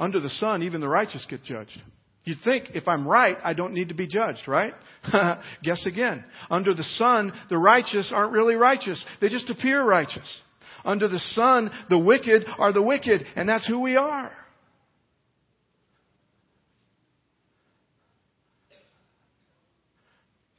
Under 0.00 0.18
the 0.18 0.30
sun, 0.30 0.64
even 0.64 0.80
the 0.80 0.88
righteous 0.88 1.24
get 1.28 1.44
judged. 1.44 1.80
You'd 2.24 2.38
think 2.42 2.70
if 2.74 2.88
I'm 2.88 3.06
right, 3.06 3.36
I 3.44 3.52
don't 3.52 3.74
need 3.74 3.90
to 3.90 3.94
be 3.94 4.06
judged, 4.06 4.48
right? 4.48 4.72
Guess 5.62 5.86
again. 5.86 6.24
Under 6.48 6.74
the 6.74 6.82
sun, 6.82 7.32
the 7.50 7.58
righteous 7.58 8.10
aren't 8.14 8.32
really 8.32 8.54
righteous. 8.54 9.04
They 9.20 9.28
just 9.28 9.50
appear 9.50 9.84
righteous. 9.84 10.40
Under 10.86 11.06
the 11.06 11.18
sun, 11.18 11.70
the 11.90 11.98
wicked 11.98 12.46
are 12.58 12.72
the 12.72 12.82
wicked, 12.82 13.24
and 13.36 13.48
that's 13.48 13.66
who 13.66 13.80
we 13.80 13.96
are. 13.96 14.32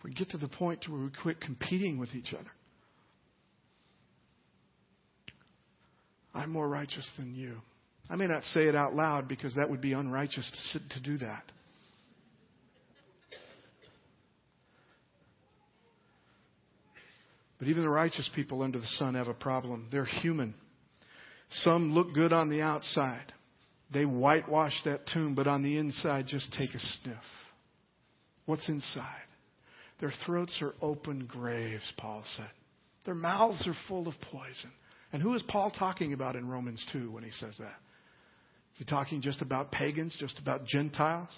We 0.04 0.14
get 0.14 0.30
to 0.32 0.38
the 0.38 0.48
point 0.48 0.88
where 0.88 1.02
we 1.02 1.10
quit 1.24 1.42
competing 1.42 1.98
with 1.98 2.14
each 2.14 2.32
other. 2.34 2.52
I'm 6.32 6.52
more 6.52 6.68
righteous 6.68 7.10
than 7.18 7.34
you. 7.34 7.58
I 8.10 8.16
may 8.16 8.28
not 8.28 8.44
say 8.44 8.66
it 8.66 8.76
out 8.76 8.94
loud 8.96 9.28
because 9.28 9.56
that 9.56 9.70
would 9.70 9.82
be 9.82 9.94
unrighteous 9.94 10.52
to, 10.74 11.00
to 11.00 11.04
do 11.04 11.18
that. 11.20 11.44
But 17.58 17.70
even 17.70 17.84
the 17.84 17.90
righteous 17.90 18.30
people 18.36 18.62
under 18.62 18.80
the 18.80 18.88
sun 18.88 19.16
have 19.16 19.28
a 19.28 19.34
problem. 19.34 19.88
They're 19.92 20.06
human. 20.06 20.54
Some 21.50 21.94
look 21.94 22.14
good 22.14 22.34
on 22.34 22.50
the 22.50 22.62
outside. 22.62 23.34
They 23.94 24.06
whitewash 24.06 24.74
that 24.84 25.08
tomb, 25.14 25.36
but 25.36 25.48
on 25.48 25.64
the 25.64 25.78
inside, 25.78 26.28
just 26.28 26.52
take 26.54 26.74
a 26.74 26.80
sniff. 26.80 27.16
What's 28.46 28.68
inside? 28.68 29.24
Their 30.00 30.12
throats 30.26 30.60
are 30.62 30.74
open 30.82 31.26
graves, 31.26 31.92
Paul 31.98 32.24
said. 32.36 32.50
Their 33.06 33.16
mouths 33.16 33.66
are 33.68 33.76
full 33.88 34.08
of 34.08 34.16
poison. 34.32 34.72
And 35.14 35.22
who 35.22 35.34
is 35.34 35.44
Paul 35.48 35.72
talking 35.72 36.14
about 36.14 36.36
in 36.36 36.48
Romans 36.48 36.86
2 36.92 37.12
when 37.12 37.24
he 37.24 37.32
says 37.32 37.56
that? 37.60 37.76
Is 38.76 38.80
he 38.80 38.86
talking 38.86 39.22
just 39.22 39.42
about 39.42 39.72
pagans, 39.72 40.14
just 40.20 40.38
about 40.38 40.66
Gentiles? 40.66 41.30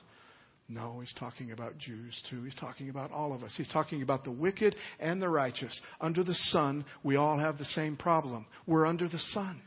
No, 0.68 1.00
he's 1.00 1.14
talking 1.20 1.52
about 1.52 1.78
Jews 1.78 2.20
too. 2.30 2.44
He's 2.44 2.56
talking 2.56 2.90
about 2.90 3.12
all 3.12 3.32
of 3.32 3.44
us. 3.44 3.54
He's 3.56 3.68
talking 3.70 4.02
about 4.02 4.24
the 4.24 4.32
wicked 4.32 4.76
and 5.00 5.22
the 5.22 5.30
righteous. 5.30 5.80
Under 6.02 6.24
the 6.24 6.34
sun, 6.34 6.84
we 7.04 7.16
all 7.16 7.38
have 7.38 7.60
the 7.60 7.66
same 7.66 7.96
problem. 7.96 8.48
We're 8.66 8.88
under 8.88 9.08
the 9.08 9.20
sun. 9.20 9.62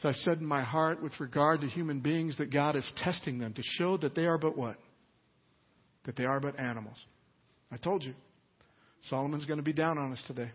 So 0.00 0.08
I 0.08 0.12
said 0.12 0.38
in 0.38 0.46
my 0.46 0.62
heart 0.62 1.00
with 1.00 1.18
regard 1.20 1.60
to 1.60 1.68
human 1.68 2.00
beings 2.00 2.38
that 2.38 2.52
God 2.52 2.74
is 2.74 2.92
testing 2.98 3.38
them 3.38 3.54
to 3.54 3.62
show 3.62 3.96
that 3.98 4.14
they 4.16 4.26
are 4.26 4.38
but 4.38 4.56
what? 4.56 4.76
That 6.06 6.16
they 6.16 6.24
are 6.24 6.40
but 6.40 6.58
animals. 6.58 6.96
I 7.70 7.76
told 7.76 8.02
you. 8.02 8.14
Solomon's 9.02 9.46
going 9.46 9.58
to 9.58 9.64
be 9.64 9.72
down 9.72 9.98
on 9.98 10.12
us 10.12 10.22
today. 10.26 10.50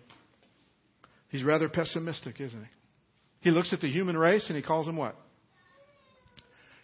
He's 1.29 1.43
rather 1.43 1.69
pessimistic, 1.69 2.39
isn't 2.39 2.61
he? 2.61 2.69
He 3.41 3.51
looks 3.51 3.73
at 3.73 3.81
the 3.81 3.89
human 3.89 4.17
race 4.17 4.45
and 4.47 4.55
he 4.55 4.61
calls 4.61 4.85
them 4.85 4.95
what? 4.95 5.15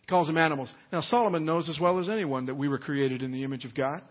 He 0.01 0.07
calls 0.07 0.27
them 0.27 0.37
animals. 0.37 0.71
Now, 0.91 1.01
Solomon 1.01 1.45
knows 1.45 1.69
as 1.69 1.79
well 1.79 1.99
as 1.99 2.09
anyone 2.09 2.47
that 2.47 2.55
we 2.55 2.67
were 2.67 2.79
created 2.79 3.21
in 3.21 3.31
the 3.31 3.43
image 3.43 3.65
of 3.65 3.75
God. 3.75 4.01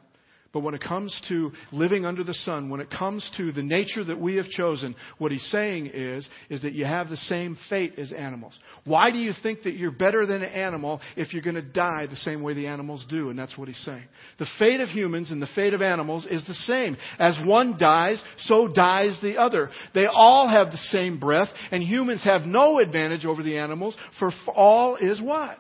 But 0.51 0.61
when 0.61 0.75
it 0.75 0.81
comes 0.83 1.21
to 1.29 1.53
living 1.73 2.07
under 2.07 2.25
the 2.25 2.33
sun, 2.33 2.71
when 2.71 2.81
it 2.81 2.91
comes 2.91 3.31
to 3.37 3.53
the 3.53 3.63
nature 3.63 4.03
that 4.03 4.19
we 4.19 4.37
have 4.37 4.49
chosen, 4.49 4.97
what 5.19 5.31
he's 5.31 5.47
saying 5.51 5.91
is, 5.93 6.27
is 6.49 6.63
that 6.63 6.73
you 6.73 6.87
have 6.87 7.11
the 7.11 7.19
same 7.19 7.59
fate 7.69 7.99
as 7.99 8.13
animals. 8.13 8.59
Why 8.85 9.11
do 9.11 9.19
you 9.19 9.33
think 9.43 9.65
that 9.65 9.75
you're 9.75 9.91
better 9.91 10.25
than 10.25 10.43
an 10.43 10.51
animal 10.51 11.03
if 11.17 11.35
you're 11.35 11.43
going 11.43 11.57
to 11.57 11.63
die 11.63 12.07
the 12.09 12.17
same 12.17 12.43
way 12.43 12.55
the 12.55 12.69
animals 12.69 13.05
do? 13.11 13.29
And 13.29 13.39
that's 13.39 13.59
what 13.59 13.69
he's 13.69 13.85
saying. 13.85 14.05
The 14.39 14.47
fate 14.59 14.81
of 14.81 14.89
humans 14.89 15.31
and 15.31 15.43
the 15.43 15.49
fate 15.55 15.75
of 15.75 15.83
animals 15.83 16.27
is 16.31 16.47
the 16.47 16.55
same. 16.55 16.97
As 17.19 17.39
one 17.45 17.77
dies, 17.79 18.23
so 18.39 18.69
dies 18.69 19.19
the 19.21 19.37
other. 19.37 19.71
They 19.95 20.07
all 20.07 20.49
have 20.49 20.71
the 20.71 20.79
same 20.79 21.21
breath, 21.21 21.49
and 21.71 21.83
humans 21.83 22.25
have 22.25 22.43
no 22.47 22.79
advantage 22.79 23.27
over 23.27 23.43
the 23.43 23.59
animals, 23.59 23.99
for 24.19 24.33
all 24.55 24.97
is 24.97 25.21
what? 25.21 25.59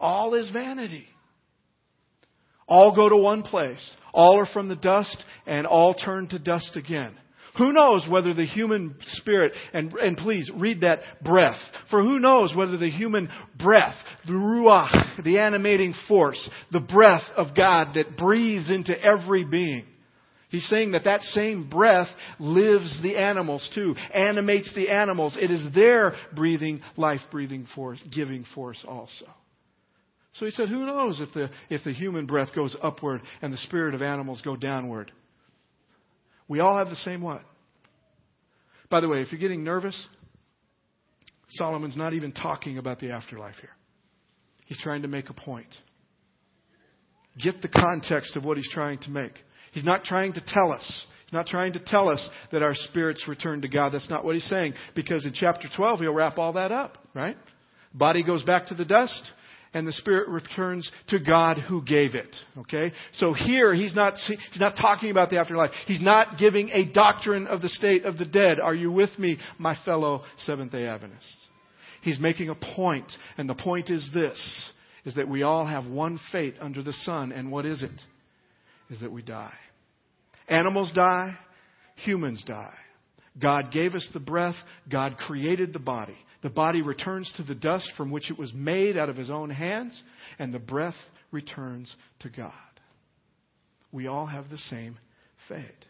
All 0.00 0.34
is 0.34 0.50
vanity. 0.50 1.06
All 2.72 2.96
go 2.96 3.06
to 3.06 3.16
one 3.18 3.42
place. 3.42 3.94
All 4.14 4.38
are 4.38 4.46
from 4.46 4.70
the 4.70 4.76
dust 4.76 5.22
and 5.46 5.66
all 5.66 5.92
turn 5.92 6.28
to 6.28 6.38
dust 6.38 6.74
again. 6.74 7.12
Who 7.58 7.74
knows 7.74 8.06
whether 8.08 8.32
the 8.32 8.46
human 8.46 8.94
spirit, 9.04 9.52
and, 9.74 9.92
and 9.92 10.16
please 10.16 10.50
read 10.56 10.80
that 10.80 11.00
breath, 11.22 11.58
for 11.90 12.00
who 12.00 12.18
knows 12.18 12.56
whether 12.56 12.78
the 12.78 12.88
human 12.88 13.28
breath, 13.62 13.96
the 14.26 14.32
ruach, 14.32 15.22
the 15.22 15.38
animating 15.38 15.92
force, 16.08 16.48
the 16.70 16.80
breath 16.80 17.24
of 17.36 17.54
God 17.54 17.88
that 17.96 18.16
breathes 18.16 18.70
into 18.70 18.98
every 18.98 19.44
being, 19.44 19.84
He's 20.48 20.66
saying 20.68 20.92
that 20.92 21.04
that 21.04 21.20
same 21.20 21.68
breath 21.68 22.08
lives 22.38 22.98
the 23.02 23.18
animals 23.18 23.68
too, 23.74 23.96
animates 24.14 24.74
the 24.74 24.88
animals. 24.88 25.36
It 25.38 25.50
is 25.50 25.74
their 25.74 26.14
breathing, 26.34 26.80
life 26.96 27.20
breathing 27.30 27.66
force, 27.74 28.02
giving 28.14 28.44
force 28.54 28.82
also. 28.88 29.26
So 30.34 30.46
he 30.46 30.50
said, 30.50 30.68
Who 30.68 30.86
knows 30.86 31.20
if 31.20 31.32
the, 31.34 31.50
if 31.68 31.84
the 31.84 31.92
human 31.92 32.26
breath 32.26 32.54
goes 32.54 32.76
upward 32.82 33.22
and 33.42 33.52
the 33.52 33.58
spirit 33.58 33.94
of 33.94 34.02
animals 34.02 34.40
go 34.42 34.56
downward? 34.56 35.12
We 36.48 36.60
all 36.60 36.78
have 36.78 36.88
the 36.88 36.96
same 36.96 37.20
what? 37.20 37.42
By 38.90 39.00
the 39.00 39.08
way, 39.08 39.22
if 39.22 39.32
you're 39.32 39.40
getting 39.40 39.64
nervous, 39.64 40.06
Solomon's 41.50 41.96
not 41.96 42.14
even 42.14 42.32
talking 42.32 42.78
about 42.78 42.98
the 42.98 43.10
afterlife 43.10 43.56
here. 43.60 43.70
He's 44.66 44.78
trying 44.78 45.02
to 45.02 45.08
make 45.08 45.28
a 45.28 45.34
point. 45.34 45.74
Get 47.42 47.62
the 47.62 47.68
context 47.68 48.36
of 48.36 48.44
what 48.44 48.56
he's 48.56 48.70
trying 48.70 48.98
to 49.00 49.10
make. 49.10 49.32
He's 49.72 49.84
not 49.84 50.04
trying 50.04 50.34
to 50.34 50.42
tell 50.46 50.72
us. 50.72 51.04
He's 51.24 51.32
not 51.32 51.46
trying 51.46 51.72
to 51.74 51.80
tell 51.80 52.10
us 52.10 52.26
that 52.52 52.62
our 52.62 52.74
spirits 52.74 53.26
return 53.26 53.62
to 53.62 53.68
God. 53.68 53.92
That's 53.92 54.10
not 54.10 54.24
what 54.24 54.34
he's 54.34 54.48
saying. 54.48 54.74
Because 54.94 55.24
in 55.24 55.32
chapter 55.34 55.68
12, 55.74 56.00
he'll 56.00 56.14
wrap 56.14 56.38
all 56.38 56.54
that 56.54 56.72
up, 56.72 56.98
right? 57.14 57.36
Body 57.94 58.22
goes 58.22 58.42
back 58.42 58.66
to 58.66 58.74
the 58.74 58.84
dust 58.84 59.32
and 59.74 59.86
the 59.86 59.92
spirit 59.92 60.28
returns 60.28 60.90
to 61.08 61.18
God 61.18 61.58
who 61.58 61.82
gave 61.82 62.14
it. 62.14 62.34
Okay? 62.58 62.92
So 63.14 63.32
here 63.32 63.74
he's 63.74 63.94
not 63.94 64.14
he's 64.16 64.60
not 64.60 64.76
talking 64.76 65.10
about 65.10 65.30
the 65.30 65.38
afterlife. 65.38 65.70
He's 65.86 66.02
not 66.02 66.38
giving 66.38 66.70
a 66.70 66.84
doctrine 66.84 67.46
of 67.46 67.62
the 67.62 67.68
state 67.68 68.04
of 68.04 68.18
the 68.18 68.26
dead. 68.26 68.60
Are 68.60 68.74
you 68.74 68.92
with 68.92 69.18
me, 69.18 69.38
my 69.58 69.76
fellow 69.84 70.22
Seventh-day 70.38 70.86
Adventists? 70.86 71.36
He's 72.02 72.18
making 72.18 72.48
a 72.48 72.54
point, 72.54 73.10
and 73.38 73.48
the 73.48 73.54
point 73.54 73.88
is 73.88 74.10
this 74.12 74.72
is 75.04 75.14
that 75.16 75.28
we 75.28 75.42
all 75.42 75.66
have 75.66 75.86
one 75.86 76.20
fate 76.30 76.54
under 76.60 76.82
the 76.82 76.92
sun, 76.92 77.32
and 77.32 77.50
what 77.50 77.66
is 77.66 77.82
it? 77.82 78.00
Is 78.90 79.00
that 79.00 79.10
we 79.10 79.22
die. 79.22 79.54
Animals 80.48 80.92
die, 80.94 81.36
humans 81.96 82.44
die. 82.46 82.74
God 83.40 83.72
gave 83.72 83.94
us 83.94 84.08
the 84.12 84.20
breath, 84.20 84.54
God 84.90 85.16
created 85.16 85.72
the 85.72 85.78
body. 85.78 86.16
The 86.42 86.50
body 86.50 86.82
returns 86.82 87.32
to 87.36 87.44
the 87.44 87.54
dust 87.54 87.90
from 87.96 88.10
which 88.10 88.30
it 88.30 88.38
was 88.38 88.52
made 88.52 88.96
out 88.96 89.08
of 89.08 89.16
his 89.16 89.30
own 89.30 89.50
hands, 89.50 90.00
and 90.38 90.52
the 90.52 90.58
breath 90.58 90.96
returns 91.30 91.94
to 92.20 92.28
God. 92.28 92.52
We 93.92 94.08
all 94.08 94.26
have 94.26 94.50
the 94.50 94.58
same 94.58 94.98
fate. 95.48 95.86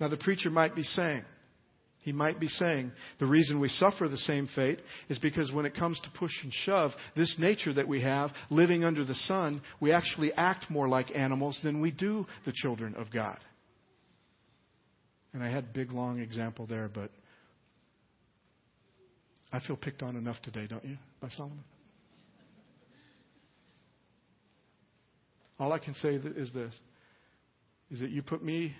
Now, 0.00 0.08
the 0.08 0.16
preacher 0.16 0.50
might 0.50 0.74
be 0.74 0.82
saying, 0.82 1.24
he 2.02 2.12
might 2.12 2.40
be 2.40 2.48
saying 2.48 2.92
the 3.18 3.26
reason 3.26 3.60
we 3.60 3.68
suffer 3.68 4.08
the 4.08 4.16
same 4.16 4.48
fate 4.54 4.80
is 5.10 5.18
because 5.18 5.52
when 5.52 5.66
it 5.66 5.76
comes 5.76 6.00
to 6.00 6.18
push 6.18 6.32
and 6.42 6.52
shove, 6.64 6.92
this 7.14 7.36
nature 7.38 7.74
that 7.74 7.86
we 7.86 8.00
have, 8.00 8.30
living 8.48 8.84
under 8.84 9.04
the 9.04 9.14
sun, 9.14 9.60
we 9.80 9.92
actually 9.92 10.32
act 10.32 10.70
more 10.70 10.88
like 10.88 11.14
animals 11.14 11.60
than 11.62 11.80
we 11.80 11.90
do 11.90 12.26
the 12.46 12.52
children 12.54 12.94
of 12.94 13.12
God. 13.12 13.38
And 15.34 15.42
I 15.42 15.50
had 15.50 15.64
a 15.64 15.74
big 15.74 15.92
long 15.92 16.20
example 16.20 16.66
there, 16.66 16.88
but 16.92 17.10
I 19.52 19.60
feel 19.60 19.76
picked 19.76 20.02
on 20.02 20.16
enough 20.16 20.40
today, 20.42 20.66
don't 20.68 20.84
you, 20.84 20.96
by 21.20 21.28
Solomon? 21.30 21.64
All 25.58 25.72
I 25.72 25.78
can 25.78 25.94
say 25.94 26.14
is 26.14 26.52
this 26.52 26.74
is 27.90 28.00
that 28.00 28.10
you 28.10 28.22
put 28.22 28.42
me 28.42 28.74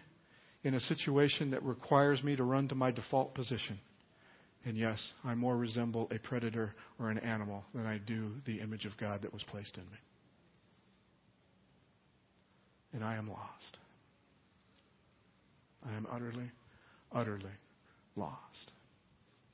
in 0.63 0.75
a 0.75 0.81
situation 0.81 1.51
that 1.51 1.63
requires 1.63 2.23
me 2.23 2.37
to 2.37 2.45
run 2.45 2.69
to 2.69 2.75
my 2.75 2.91
default 2.91 3.35
position. 3.35 3.79
And 4.65 4.77
yes, 4.77 4.99
I 5.25 5.35
more 5.35 5.57
resemble 5.57 6.09
a 6.11 6.19
predator 6.19 6.75
or 6.99 7.11
an 7.11 7.19
animal 7.19 7.65
than 7.75 7.87
I 7.87 7.99
do 7.99 8.33
the 8.47 8.61
image 8.61 8.85
of 8.85 8.93
God 8.99 9.23
that 9.23 9.33
was 9.33 9.43
placed 9.45 9.77
in 9.77 9.85
me. 9.85 9.99
And 12.93 13.05
I 13.05 13.17
am 13.17 13.29
lost. 13.29 13.79
I 15.89 15.97
am 15.97 16.07
utterly, 16.11 16.51
utterly 17.13 17.53
lost. 18.17 18.73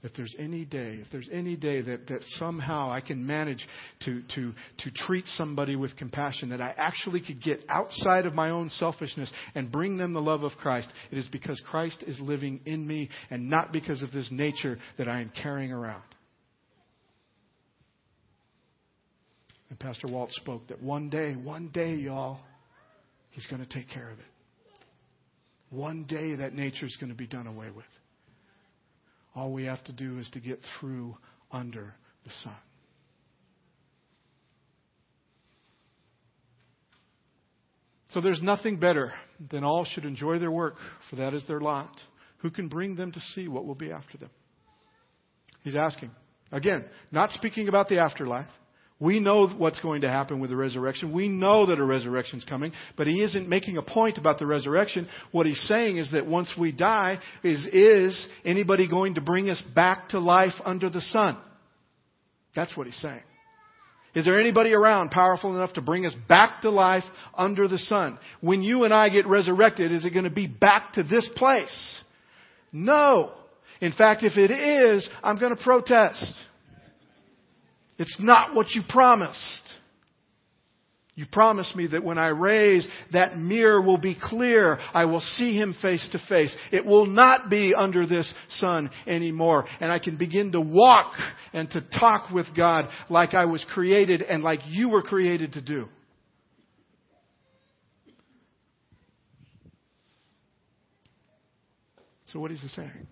If 0.07 0.15
there's 0.15 0.37
any 0.39 0.65
day, 0.65 1.01
if 1.03 1.09
there's 1.11 1.29
any 1.33 1.57
day 1.57 1.81
that, 1.81 2.07
that 2.07 2.23
somehow 2.39 2.93
I 2.93 3.01
can 3.01 3.27
manage 3.27 3.67
to, 4.05 4.23
to, 4.37 4.53
to 4.79 4.91
treat 4.95 5.27
somebody 5.27 5.75
with 5.75 5.97
compassion, 5.97 6.51
that 6.51 6.61
I 6.61 6.73
actually 6.77 7.21
could 7.21 7.43
get 7.43 7.65
outside 7.69 8.25
of 8.25 8.33
my 8.33 8.51
own 8.51 8.71
selfishness 8.71 9.29
and 9.57 9.73
bring 9.73 9.97
them 9.97 10.13
the 10.13 10.21
love 10.21 10.45
of 10.45 10.53
Christ, 10.63 10.89
it 11.11 11.19
is 11.19 11.27
because 11.27 11.61
Christ 11.69 12.05
is 12.07 12.21
living 12.21 12.61
in 12.67 12.87
me 12.87 13.09
and 13.31 13.51
not 13.51 13.73
because 13.73 14.01
of 14.01 14.13
this 14.13 14.29
nature 14.31 14.79
that 14.97 15.09
I 15.09 15.21
am 15.21 15.33
carrying 15.43 15.73
around. 15.73 16.05
And 19.71 19.79
Pastor 19.81 20.07
Walt 20.07 20.31
spoke 20.35 20.69
that 20.69 20.81
one 20.81 21.11
day, 21.11 21.33
one 21.33 21.71
day, 21.75 21.97
y'all, 21.97 22.39
he's 23.31 23.47
going 23.49 23.61
to 23.61 23.69
take 23.69 23.91
care 23.91 24.09
of 24.09 24.21
it. 24.21 24.25
One 25.71 26.05
day 26.05 26.37
that 26.37 26.55
nature 26.55 26.87
is 26.87 26.97
going 27.01 27.11
to 27.11 27.19
be 27.19 27.27
done 27.27 27.49
away 27.49 27.71
with. 27.75 27.85
All 29.37 29.53
we 29.53 29.67
have 29.67 29.85
to 29.85 29.93
do 29.93 30.19
is 30.19 30.29
to 30.31 30.41
get 30.41 30.61
through 30.81 31.17
under 31.53 31.95
the 32.25 32.31
sun. 32.43 32.57
So 38.09 38.23
there's 38.23 38.41
nothing 38.41 38.79
better 38.79 39.13
than 39.51 39.63
all 39.63 39.85
should 39.85 40.07
enjoy 40.07 40.39
their 40.39 40.51
work, 40.51 40.77
for 41.11 41.17
that 41.17 41.35
is 41.35 41.47
their 41.47 41.61
lot. 41.61 41.91
Who 42.39 42.51
can 42.51 42.69
bring 42.69 42.97
them 42.97 43.13
to 43.13 43.21
see 43.35 43.47
what 43.47 43.67
will 43.67 43.75
be 43.75 43.93
after 43.93 44.17
them? 44.17 44.31
He's 45.63 45.77
asking. 45.77 46.13
Again, 46.51 46.87
not 47.13 47.31
speaking 47.33 47.69
about 47.69 47.89
the 47.89 47.99
afterlife. 47.99 48.47
We 48.99 49.21
know 49.21 49.47
what's 49.47 49.81
going 49.81 50.01
to 50.03 50.09
happen 50.09 50.41
with 50.41 50.49
the 50.49 50.57
resurrection. 50.57 51.13
We 51.13 51.29
know 51.29 51.67
that 51.67 51.79
a 51.79 51.85
resurrection 51.85 52.39
is 52.39 52.45
coming, 52.45 52.73
but 52.97 53.07
he 53.07 53.23
isn't 53.23 53.47
making 53.47 53.77
a 53.77 53.83
point 53.83 54.17
about 54.17 54.39
the 54.39 54.47
resurrection. 54.47 55.07
What 55.33 55.45
he's 55.45 55.61
saying 55.69 55.99
is 55.99 56.13
that 56.13 56.27
once 56.27 56.55
we 56.59 56.73
die, 56.73 57.19
is, 57.43 57.67
is 57.73 58.27
anybody 58.43 58.89
going 58.89 59.17
to 59.17 59.21
bring 59.21 59.51
us 59.51 59.63
back 59.75 60.09
to 60.11 60.19
life 60.19 60.55
under 60.65 60.89
the 60.89 61.03
sun? 61.03 61.37
That's 62.55 62.75
what 62.75 62.87
he's 62.87 62.97
saying. 62.97 63.21
Is 64.15 64.25
there 64.25 64.41
anybody 64.41 64.73
around 64.73 65.11
powerful 65.11 65.55
enough 65.55 65.75
to 65.75 65.83
bring 65.83 66.07
us 66.07 66.15
back 66.27 66.63
to 66.63 66.71
life 66.71 67.05
under 67.37 67.69
the 67.69 67.79
sun? 67.79 68.19
When 68.41 68.63
you 68.63 68.85
and 68.85 68.95
I 68.95 69.11
get 69.11 69.27
resurrected, 69.27 69.93
is 69.93 70.07
it 70.07 70.11
going 70.15 70.25
to 70.25 70.31
be 70.31 70.47
back 70.47 70.95
to 70.95 71.03
this 71.03 71.29
place? 71.37 72.01
No. 72.73 73.33
In 73.83 73.93
fact, 73.93 74.23
if 74.23 74.39
it 74.39 74.51
is, 74.51 75.07
I'm 75.23 75.39
going 75.39 75.55
to 75.55 75.63
protest. 75.63 76.35
It's 77.99 78.17
not 78.21 78.55
what 78.55 78.71
you 78.71 78.83
promised. 78.89 79.63
You 81.17 81.25
promised 81.33 81.75
me 81.75 81.87
that 81.89 82.05
when 82.05 82.19
I 82.19 82.29
raise, 82.29 82.87
that 83.15 83.39
mirror 83.39 83.81
will 83.81 83.97
be 83.97 84.15
clear. 84.21 84.79
I 84.93 85.07
will 85.07 85.23
see 85.23 85.57
him 85.57 85.75
face 85.81 86.07
to 86.13 86.19
face. 86.29 86.55
It 86.71 86.85
will 86.85 87.07
not 87.07 87.49
be 87.49 87.75
under 87.75 88.07
this 88.07 88.33
sun 88.51 88.91
anymore. 89.07 89.65
And 89.81 89.91
I 89.91 89.99
can 89.99 90.19
begin 90.19 90.53
to 90.53 90.61
walk 90.61 91.15
and 91.55 91.71
to 91.71 91.81
talk 91.99 92.31
with 92.31 92.47
God 92.55 92.91
like 93.09 93.33
I 93.33 93.47
was 93.47 93.65
created 93.73 94.21
and 94.21 94.43
like 94.43 94.61
you 94.67 94.91
were 94.91 95.01
created 95.01 95.55
to 95.55 95.63
do. 95.63 95.89
So 102.27 102.41
what 102.41 102.51
is 102.51 102.61
he 102.61 102.69
saying? 102.69 103.07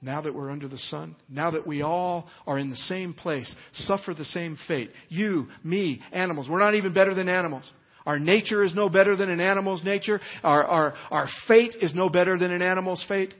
Now 0.00 0.20
that 0.20 0.34
we're 0.34 0.50
under 0.50 0.68
the 0.68 0.78
sun, 0.78 1.16
now 1.28 1.50
that 1.50 1.66
we 1.66 1.82
all 1.82 2.28
are 2.46 2.58
in 2.58 2.70
the 2.70 2.76
same 2.76 3.14
place, 3.14 3.52
suffer 3.72 4.14
the 4.14 4.24
same 4.24 4.56
fate. 4.68 4.90
You, 5.08 5.48
me, 5.64 6.00
animals. 6.12 6.48
We're 6.48 6.60
not 6.60 6.76
even 6.76 6.92
better 6.92 7.14
than 7.14 7.28
animals. 7.28 7.64
Our 8.06 8.18
nature 8.18 8.62
is 8.62 8.74
no 8.74 8.88
better 8.88 9.16
than 9.16 9.28
an 9.28 9.40
animal's 9.40 9.84
nature. 9.84 10.20
Our, 10.44 10.64
our, 10.64 10.94
our 11.10 11.28
fate 11.48 11.74
is 11.80 11.94
no 11.94 12.08
better 12.08 12.38
than 12.38 12.52
an 12.52 12.62
animal's 12.62 13.04
fate. 13.08 13.34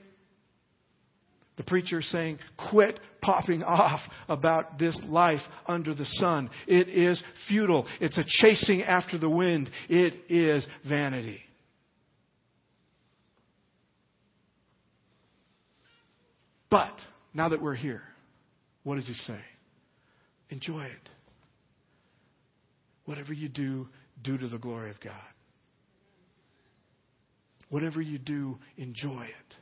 The 1.55 1.63
preacher 1.63 1.99
is 1.99 2.11
saying, 2.11 2.39
quit 2.69 2.99
popping 3.21 3.63
off 3.63 4.01
about 4.27 4.77
this 4.77 4.99
life 5.05 5.41
under 5.65 5.93
the 5.93 6.05
sun. 6.05 6.49
It 6.67 6.87
is 6.87 7.21
futile. 7.47 7.87
It's 7.99 8.17
a 8.17 8.23
chasing 8.25 8.83
after 8.83 9.17
the 9.17 9.29
wind. 9.29 9.69
It 9.89 10.13
is 10.29 10.65
vanity. 10.87 11.41
But 16.69 16.93
now 17.33 17.49
that 17.49 17.61
we're 17.61 17.75
here, 17.75 18.03
what 18.83 18.95
does 18.95 19.07
he 19.07 19.13
say? 19.13 19.39
Enjoy 20.49 20.83
it. 20.83 21.09
Whatever 23.05 23.33
you 23.33 23.49
do, 23.49 23.87
do 24.23 24.37
to 24.37 24.47
the 24.47 24.57
glory 24.57 24.91
of 24.91 24.99
God. 24.99 25.13
Whatever 27.69 28.01
you 28.01 28.17
do, 28.17 28.57
enjoy 28.77 29.23
it. 29.23 29.55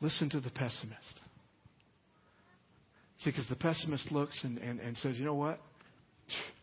Listen 0.00 0.28
to 0.30 0.40
the 0.40 0.50
pessimist. 0.50 1.20
See, 3.18 3.30
because 3.30 3.48
the 3.48 3.56
pessimist 3.56 4.12
looks 4.12 4.42
and, 4.44 4.58
and, 4.58 4.80
and 4.80 4.96
says, 4.98 5.16
you 5.16 5.24
know 5.24 5.34
what? 5.34 5.60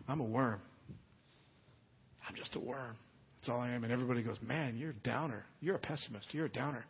I'm 0.08 0.20
a 0.20 0.26
worm. 0.26 0.62
I'm 2.28 2.36
just 2.36 2.56
a 2.56 2.60
worm. 2.60 2.96
That's 3.42 3.50
all 3.50 3.60
I 3.60 3.72
am. 3.72 3.84
And 3.84 3.92
everybody 3.92 4.22
goes, 4.22 4.38
Man, 4.46 4.78
you're 4.78 4.92
a 4.92 5.04
downer. 5.04 5.46
You're 5.62 5.76
a 5.76 5.80
pessimist. 5.80 6.28
You're 6.32 6.46
a 6.46 6.50
downer. 6.50 6.86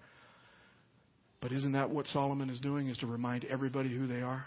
But 1.40 1.54
isn't 1.54 1.72
that 1.72 1.90
what 1.90 2.08
Solomon 2.08 2.50
is 2.50 2.60
doing? 2.60 2.88
Is 2.88 2.98
to 2.98 3.08
remind 3.08 3.46
everybody 3.46 3.90
who 3.90 4.06
they 4.06 4.22
are? 4.22 4.46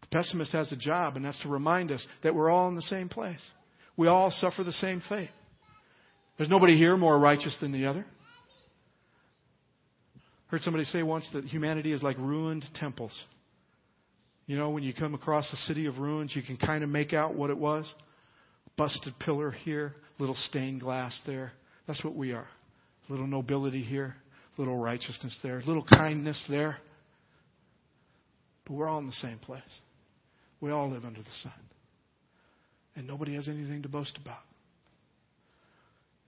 The 0.00 0.06
pessimist 0.08 0.52
has 0.52 0.72
a 0.72 0.76
job, 0.76 1.16
and 1.16 1.24
that's 1.24 1.40
to 1.42 1.48
remind 1.48 1.92
us 1.92 2.04
that 2.22 2.34
we're 2.34 2.48
all 2.48 2.68
in 2.68 2.74
the 2.74 2.82
same 2.82 3.08
place. 3.08 3.40
We 3.96 4.08
all 4.08 4.30
suffer 4.30 4.64
the 4.64 4.72
same 4.72 5.02
fate. 5.08 5.30
There's 6.36 6.50
nobody 6.50 6.76
here 6.76 6.96
more 6.96 7.18
righteous 7.18 7.56
than 7.60 7.72
the 7.72 7.86
other. 7.86 8.06
Heard 10.48 10.62
somebody 10.62 10.84
say 10.84 11.02
once 11.02 11.28
that 11.32 11.44
humanity 11.44 11.92
is 11.92 12.02
like 12.02 12.16
ruined 12.18 12.64
temples. 12.74 13.12
You 14.46 14.56
know, 14.56 14.70
when 14.70 14.84
you 14.84 14.94
come 14.94 15.14
across 15.14 15.52
a 15.52 15.56
city 15.56 15.86
of 15.86 15.98
ruins, 15.98 16.34
you 16.34 16.42
can 16.42 16.56
kind 16.56 16.84
of 16.84 16.90
make 16.90 17.12
out 17.12 17.34
what 17.34 17.50
it 17.50 17.58
was. 17.58 17.84
Busted 18.76 19.18
pillar 19.18 19.50
here, 19.50 19.94
little 20.18 20.36
stained 20.36 20.80
glass 20.80 21.18
there. 21.26 21.52
That's 21.86 22.02
what 22.04 22.14
we 22.14 22.32
are. 22.32 22.48
Little 23.08 23.26
nobility 23.26 23.82
here, 23.82 24.16
little 24.58 24.76
righteousness 24.76 25.36
there, 25.42 25.62
little 25.66 25.84
kindness 25.84 26.44
there. 26.48 26.78
But 28.66 28.74
we're 28.74 28.88
all 28.88 28.98
in 28.98 29.06
the 29.06 29.12
same 29.12 29.38
place. 29.38 29.62
We 30.60 30.70
all 30.70 30.90
live 30.90 31.04
under 31.04 31.20
the 31.20 31.28
sun. 31.42 31.52
And 32.96 33.06
nobody 33.06 33.34
has 33.34 33.48
anything 33.48 33.82
to 33.82 33.88
boast 33.88 34.18
about. 34.20 34.40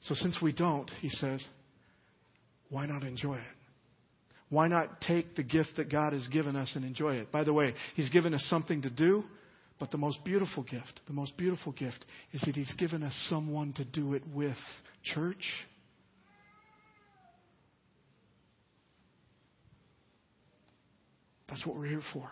So 0.02 0.14
since 0.14 0.40
we 0.40 0.52
don't, 0.52 0.88
he 1.00 1.08
says, 1.08 1.44
why 2.70 2.86
not 2.86 3.02
enjoy 3.02 3.36
it? 3.36 3.42
Why 4.50 4.68
not 4.68 5.00
take 5.00 5.36
the 5.36 5.42
gift 5.42 5.70
that 5.76 5.90
God 5.90 6.12
has 6.12 6.26
given 6.28 6.56
us 6.56 6.72
and 6.74 6.84
enjoy 6.84 7.16
it? 7.16 7.30
By 7.32 7.44
the 7.44 7.52
way, 7.52 7.74
He's 7.94 8.08
given 8.08 8.32
us 8.32 8.44
something 8.48 8.82
to 8.82 8.90
do, 8.90 9.24
but 9.78 9.90
the 9.90 9.98
most 9.98 10.24
beautiful 10.24 10.62
gift, 10.64 11.00
the 11.06 11.12
most 11.12 11.36
beautiful 11.36 11.72
gift 11.72 12.04
is 12.32 12.40
that 12.42 12.54
He's 12.54 12.72
given 12.74 13.02
us 13.02 13.14
someone 13.28 13.72
to 13.74 13.84
do 13.84 14.14
it 14.14 14.22
with. 14.34 14.56
Church, 15.04 15.44
that's 21.48 21.64
what 21.64 21.76
we're 21.76 21.86
here 21.86 22.02
for. 22.12 22.28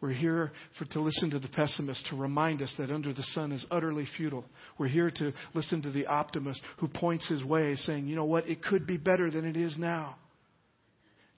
We're 0.00 0.12
here 0.12 0.52
for, 0.78 0.84
to 0.86 1.00
listen 1.00 1.30
to 1.30 1.38
the 1.38 1.48
pessimist, 1.48 2.06
to 2.10 2.16
remind 2.16 2.60
us 2.60 2.72
that 2.78 2.90
under 2.90 3.14
the 3.14 3.22
sun 3.22 3.50
is 3.50 3.64
utterly 3.70 4.06
futile. 4.16 4.44
We're 4.78 4.88
here 4.88 5.10
to 5.10 5.32
listen 5.54 5.80
to 5.82 5.90
the 5.90 6.06
optimist 6.06 6.60
who 6.78 6.88
points 6.88 7.28
his 7.28 7.42
way, 7.42 7.74
saying, 7.76 8.06
you 8.06 8.14
know 8.14 8.26
what, 8.26 8.46
it 8.46 8.62
could 8.62 8.86
be 8.86 8.98
better 8.98 9.30
than 9.30 9.46
it 9.46 9.56
is 9.56 9.78
now. 9.78 10.16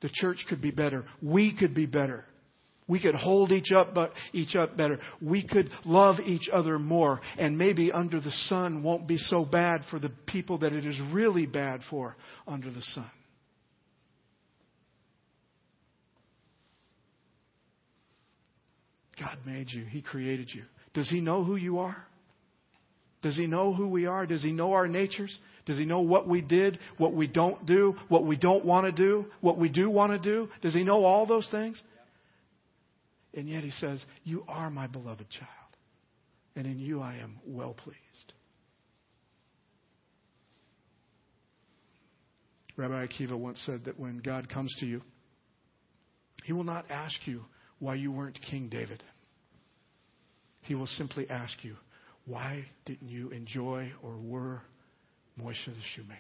The 0.01 0.11
church 0.13 0.45
could 0.49 0.61
be 0.61 0.71
better. 0.71 1.05
We 1.23 1.57
could 1.57 1.75
be 1.75 1.87
better. 1.87 2.25
We 2.89 2.99
could 2.99 3.15
hold 3.15 3.53
each 3.53 3.71
up, 3.71 3.95
but 3.95 4.13
each 4.33 4.57
up 4.57 4.77
better. 4.77 4.99
We 5.21 5.47
could 5.47 5.71
love 5.85 6.17
each 6.25 6.49
other 6.51 6.79
more. 6.79 7.21
And 7.39 7.59
maybe 7.59 7.93
under 7.93 8.19
the 8.19 8.31
sun 8.31 8.83
won't 8.83 9.07
be 9.07 9.19
so 9.19 9.45
bad 9.45 9.83
for 9.91 9.99
the 9.99 10.09
people 10.09 10.59
that 10.59 10.73
it 10.73 10.87
is 10.87 10.99
really 11.13 11.45
bad 11.45 11.83
for 11.91 12.17
under 12.47 12.71
the 12.71 12.83
sun. 12.83 13.11
God 19.21 19.37
made 19.45 19.71
you. 19.71 19.85
He 19.85 20.01
created 20.01 20.51
you. 20.55 20.63
Does 20.95 21.11
He 21.11 21.21
know 21.21 21.45
who 21.45 21.57
you 21.57 21.81
are? 21.81 22.07
Does 23.21 23.37
He 23.37 23.47
know 23.47 23.75
who 23.75 23.89
we 23.89 24.07
are? 24.07 24.25
Does 24.27 24.43
He 24.43 24.53
know 24.53 24.73
our 24.73 24.89
natures? 24.89 25.37
Does 25.67 25.77
He 25.77 25.85
know 25.85 26.01
what 26.01 26.27
we 26.27 26.41
did, 26.41 26.79
what 26.97 27.13
we 27.13 27.27
don't 27.27 27.67
do, 27.67 27.97
what 28.09 28.25
we 28.25 28.37
don't 28.37 28.65
want 28.65 28.87
to 28.87 28.93
do, 28.93 29.27
what 29.41 29.59
we 29.59 29.69
do 29.69 29.91
want 29.91 30.13
to 30.13 30.19
do? 30.19 30.49
Does 30.63 30.73
He 30.73 30.85
know 30.85 31.05
all 31.05 31.27
those 31.27 31.49
things? 31.51 31.83
And 33.39 33.49
yet 33.49 33.63
he 33.63 33.71
says, 33.71 34.05
You 34.25 34.43
are 34.49 34.69
my 34.69 34.89
beloved 34.89 35.31
child, 35.31 35.77
and 36.57 36.67
in 36.67 36.81
you 36.81 37.01
I 37.01 37.15
am 37.19 37.39
well 37.47 37.73
pleased. 37.73 38.33
Rabbi 42.77 43.07
Akiva 43.07 43.39
once 43.39 43.63
said 43.65 43.85
that 43.85 43.97
when 43.97 44.19
God 44.19 44.49
comes 44.49 44.75
to 44.81 44.87
you, 44.87 45.03
he 46.43 46.53
will 46.53 46.65
not 46.65 46.91
ask 46.91 47.15
you 47.27 47.45
why 47.79 47.95
you 47.95 48.11
weren't 48.11 48.41
King 48.51 48.69
David. 48.69 49.05
He 50.63 50.75
will 50.75 50.89
simply 50.89 51.31
ask 51.31 51.63
you, 51.63 51.77
why 52.27 52.65
didn't 52.87 53.09
you 53.09 53.29
enjoy 53.31 53.93
or 54.03 54.17
were 54.17 54.63
Moshe 55.41 55.65
the 55.65 55.75
shoemaker? 55.95 56.19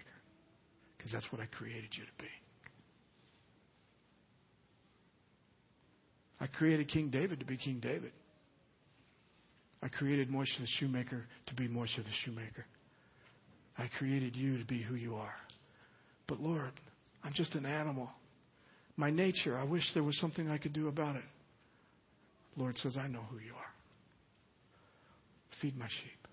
Because 0.97 1.11
that's 1.11 1.27
what 1.33 1.41
I 1.41 1.47
created 1.47 1.91
you 1.95 2.05
to 2.05 2.23
be. 2.23 2.31
I 6.41 6.47
created 6.47 6.89
King 6.89 7.11
David 7.11 7.41
to 7.41 7.47
be 7.47 7.57
King 7.57 7.81
David. 7.81 8.13
I 9.83 9.89
created 9.89 10.29
Moshe 10.29 10.59
the 10.59 10.67
shoemaker 10.79 11.25
to 11.47 11.55
be 11.55 11.69
Moshe 11.69 11.97
the 11.97 12.05
shoemaker. 12.25 12.65
I 13.77 13.89
created 13.99 14.35
you 14.35 14.59
to 14.59 14.65
be 14.65 14.83
who 14.83 14.95
you 14.95 15.15
are. 15.15 15.35
But 16.27 16.41
Lord, 16.41 16.73
I'm 17.23 17.33
just 17.33 17.55
an 17.55 17.65
animal. 17.65 18.09
My 18.97 19.11
nature, 19.11 19.57
I 19.57 19.65
wish 19.65 19.83
there 19.95 20.03
was 20.03 20.19
something 20.19 20.51
I 20.51 20.59
could 20.59 20.73
do 20.73 20.89
about 20.89 21.17
it. 21.17 21.25
Lord 22.57 22.77
says, 22.79 22.97
I 22.97 23.07
know 23.07 23.23
who 23.31 23.39
you 23.39 23.53
are. 23.53 23.73
Feed 25.63 25.79
my 25.79 25.87
sheep. 25.87 26.29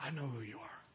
I 0.00 0.10
know 0.10 0.26
who 0.28 0.42
you 0.42 0.58
are. 0.58 0.85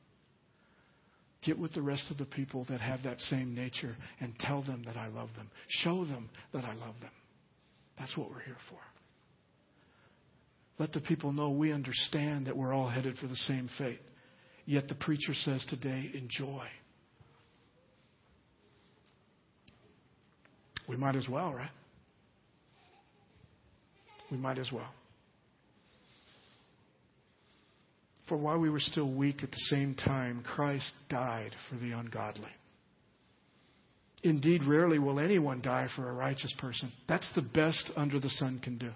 Get 1.43 1.57
with 1.57 1.73
the 1.73 1.81
rest 1.81 2.11
of 2.11 2.17
the 2.17 2.25
people 2.25 2.65
that 2.69 2.81
have 2.81 3.01
that 3.03 3.19
same 3.19 3.55
nature 3.55 3.95
and 4.19 4.33
tell 4.39 4.61
them 4.61 4.83
that 4.85 4.95
I 4.95 5.07
love 5.07 5.29
them. 5.35 5.49
Show 5.67 6.05
them 6.05 6.29
that 6.53 6.63
I 6.63 6.73
love 6.73 6.95
them. 7.01 7.11
That's 7.97 8.15
what 8.15 8.29
we're 8.29 8.41
here 8.41 8.57
for. 8.69 8.79
Let 10.77 10.93
the 10.93 11.01
people 11.01 11.31
know 11.31 11.49
we 11.49 11.71
understand 11.71 12.47
that 12.47 12.55
we're 12.55 12.73
all 12.73 12.89
headed 12.89 13.17
for 13.17 13.27
the 13.27 13.35
same 13.35 13.69
fate. 13.77 13.99
Yet 14.65 14.87
the 14.87 14.95
preacher 14.95 15.33
says 15.33 15.65
today, 15.69 16.11
enjoy. 16.13 16.65
We 20.87 20.95
might 20.97 21.15
as 21.15 21.27
well, 21.27 21.53
right? 21.53 21.69
We 24.31 24.37
might 24.37 24.57
as 24.57 24.71
well. 24.71 24.89
For 28.31 28.37
while 28.37 28.59
we 28.59 28.69
were 28.69 28.79
still 28.79 29.11
weak 29.11 29.43
at 29.43 29.51
the 29.51 29.57
same 29.57 29.93
time, 29.93 30.41
Christ 30.41 30.93
died 31.09 31.51
for 31.67 31.75
the 31.75 31.91
ungodly. 31.91 32.47
Indeed, 34.23 34.63
rarely 34.63 34.99
will 34.99 35.19
anyone 35.19 35.61
die 35.61 35.89
for 35.97 36.09
a 36.09 36.13
righteous 36.13 36.53
person. 36.57 36.93
That's 37.09 37.29
the 37.35 37.41
best 37.41 37.91
under 37.97 38.21
the 38.21 38.29
sun 38.29 38.61
can 38.63 38.77
do. 38.77 38.91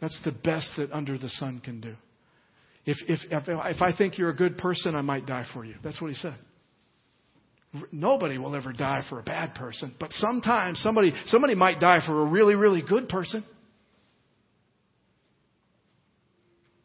That's 0.00 0.16
the 0.24 0.30
best 0.30 0.70
that 0.76 0.92
under 0.92 1.18
the 1.18 1.30
sun 1.30 1.60
can 1.64 1.80
do. 1.80 1.96
If, 2.86 2.98
if, 3.08 3.18
if, 3.32 3.42
if 3.48 3.82
I 3.82 3.92
think 3.92 4.18
you're 4.18 4.30
a 4.30 4.36
good 4.36 4.56
person, 4.56 4.94
I 4.94 5.00
might 5.00 5.26
die 5.26 5.46
for 5.52 5.64
you. 5.64 5.74
That's 5.82 6.00
what 6.00 6.12
he 6.12 6.16
said. 6.16 6.36
Nobody 7.90 8.38
will 8.38 8.54
ever 8.54 8.72
die 8.72 9.02
for 9.08 9.18
a 9.18 9.24
bad 9.24 9.56
person, 9.56 9.96
but 9.98 10.12
sometimes 10.12 10.78
somebody, 10.80 11.12
somebody 11.26 11.56
might 11.56 11.80
die 11.80 12.06
for 12.06 12.22
a 12.22 12.24
really, 12.24 12.54
really 12.54 12.82
good 12.82 13.08
person. 13.08 13.42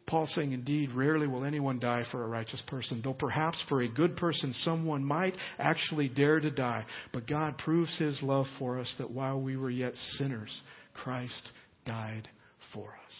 Paul 0.08 0.28
saying, 0.28 0.52
Indeed, 0.52 0.92
rarely 0.92 1.26
will 1.28 1.46
anyone 1.46 1.80
die 1.80 2.04
for 2.12 2.24
a 2.24 2.28
righteous 2.28 2.62
person, 2.68 3.02
though 3.04 3.14
perhaps 3.14 3.64
for 3.68 3.82
a 3.82 3.88
good 3.88 4.16
person 4.16 4.54
someone 4.54 5.04
might 5.04 5.34
actually 5.58 6.10
dare 6.10 6.40
to 6.40 6.52
die. 6.52 6.86
But 7.12 7.28
God 7.28 7.58
proves 7.58 7.98
his 7.98 8.22
love 8.22 8.46
for 8.60 8.80
us 8.80 8.94
that 9.00 9.10
while 9.10 9.42
we 9.42 9.58
were 9.58 9.72
yet 9.72 9.96
sinners, 10.18 10.62
Christ 10.94 11.50
died 11.86 12.30
for 12.72 12.90
us. 12.90 13.14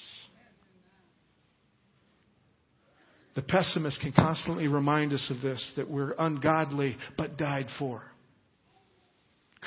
The 3.36 3.42
pessimist 3.42 4.00
can 4.00 4.14
constantly 4.14 4.68
remind 4.68 5.12
us 5.12 5.30
of 5.30 5.42
this 5.42 5.74
that 5.76 5.90
we're 5.90 6.16
ungodly 6.18 6.96
but 7.18 7.38
died 7.38 7.68
for. 7.78 8.04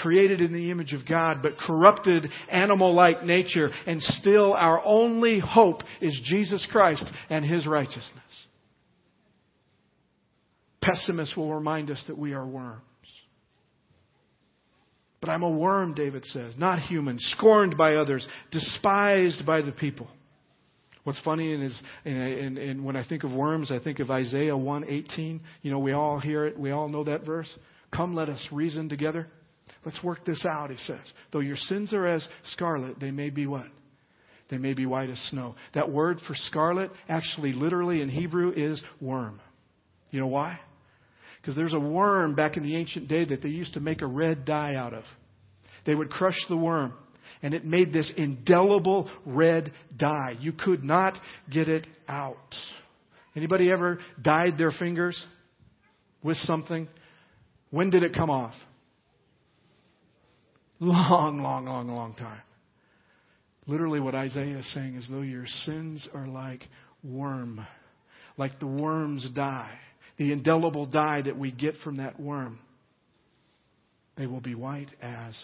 Created 0.03 0.41
in 0.41 0.53
the 0.53 0.71
image 0.71 0.93
of 0.93 1.07
God, 1.09 1.43
but 1.43 1.59
corrupted 1.59 2.29
animal 2.51 2.95
like 2.95 3.25
nature, 3.25 3.71
and 3.87 4.01
still 4.01 4.55
our 4.55 4.81
only 4.85 5.41
hope 5.41 5.83
is 6.01 6.21
Jesus 6.25 6.67
Christ 6.71 7.05
and 7.31 7.45
His 7.45 7.67
righteousness. 7.67 8.23
Pessimists 10.81 11.37
will 11.37 11.53
remind 11.53 11.91
us 11.91 12.03
that 12.07 12.17
we 12.17 12.33
are 12.33 12.47
worms. 12.47 12.83
But 15.21 15.31
I'm 15.31 15.43
a 15.43 15.51
worm, 15.51 15.95
David 15.95 16.25
says, 16.27 16.55
not 16.57 16.79
human, 16.79 17.19
scorned 17.19 17.77
by 17.77 17.97
others, 17.97 18.27
despised 18.53 19.45
by 19.45 19.63
the 19.63 19.73
people. 19.73 20.09
What's 21.03 21.21
funny 21.21 21.53
is, 21.53 21.83
and, 22.05 22.59
and, 22.59 22.85
when 22.85 22.95
I 22.95 23.03
think 23.03 23.25
of 23.25 23.33
worms, 23.33 23.73
I 23.73 23.79
think 23.79 23.99
of 23.99 24.11
Isaiah 24.11 24.53
1:18. 24.53 25.41
You 25.63 25.71
know, 25.71 25.79
we 25.79 25.93
all 25.93 26.21
hear 26.21 26.45
it. 26.45 26.59
We 26.59 26.71
all 26.71 26.89
know 26.89 27.05
that 27.05 27.25
verse. 27.25 27.49
Come, 27.91 28.15
let 28.15 28.29
us 28.29 28.47
reason 28.53 28.91
together. 28.91 29.27
Let's 29.85 30.03
work 30.03 30.25
this 30.25 30.45
out, 30.51 30.71
he 30.71 30.77
says. 30.79 31.01
Though 31.33 31.41
your 31.41 31.57
sins 31.57 31.93
are 31.93 32.07
as 32.07 32.27
scarlet, 32.53 33.01
they 33.01 33.11
may 33.11 33.31
be 33.31 33.47
what? 33.47 33.67
They 34.51 34.59
may 34.59 34.75
be 34.75 34.87
white 34.87 35.11
as 35.11 35.19
snow. 35.31 35.57
That 35.75 35.91
word 35.91 36.21
for 36.27 36.35
scarlet, 36.35 36.91
actually, 37.09 37.53
literally 37.53 38.01
in 38.01 38.09
Hebrew, 38.09 38.53
is 38.55 38.83
worm. 39.01 39.41
You 40.11 40.21
know 40.21 40.27
why? 40.27 40.59
Because 41.41 41.55
there's 41.55 41.75
a 41.75 41.81
worm 41.81 42.35
back 42.35 42.57
in 42.57 42.62
the 42.62 42.77
ancient 42.77 43.09
day 43.09 43.25
that 43.25 43.43
they 43.43 43.51
used 43.51 43.75
to 43.75 43.81
make 43.81 44.03
a 44.03 44.07
red 44.07 44.45
dye 44.45 44.75
out 44.75 44.95
of. 44.95 45.05
They 45.87 45.95
would 45.95 46.11
crush 46.11 46.38
the 46.49 46.57
worm 46.57 46.95
and 47.43 47.55
it 47.55 47.64
made 47.64 47.93
this 47.93 48.12
indelible 48.17 49.11
red 49.25 49.73
dye. 49.97 50.37
You 50.41 50.53
could 50.53 50.83
not 50.83 51.17
get 51.51 51.69
it 51.69 51.87
out. 52.09 52.55
Anybody 53.37 53.71
ever 53.71 53.99
dyed 54.21 54.59
their 54.59 54.73
fingers 54.73 55.25
with 56.23 56.37
something? 56.38 56.88
When 57.71 57.91
did 57.91 58.03
it 58.03 58.14
come 58.14 58.31
off? 58.31 58.55
Long, 60.81 61.43
long, 61.43 61.67
long, 61.67 61.88
long 61.88 62.14
time. 62.14 62.43
Literally, 63.67 64.01
what 64.01 64.14
Isaiah 64.14 64.59
is 64.59 64.73
saying 64.73 64.97
is 64.97 65.09
though 65.11 65.21
your 65.23 65.47
sins 65.47 66.07
are 66.14 66.27
like 66.27 66.62
worm, 67.03 67.67
like 68.37 68.59
the 68.61 68.67
worm's 68.67 69.29
dye, 69.35 69.79
the 70.17 70.33
indelible 70.33 70.87
dye 70.87 71.23
that 71.23 71.38
we 71.38 71.51
get 71.53 71.75
from 71.85 71.97
that 71.97 72.19
worm, 72.19 72.59
they 74.17 74.27
will 74.27 74.41
be 74.41 74.55
white 74.55 74.91
as 75.03 75.35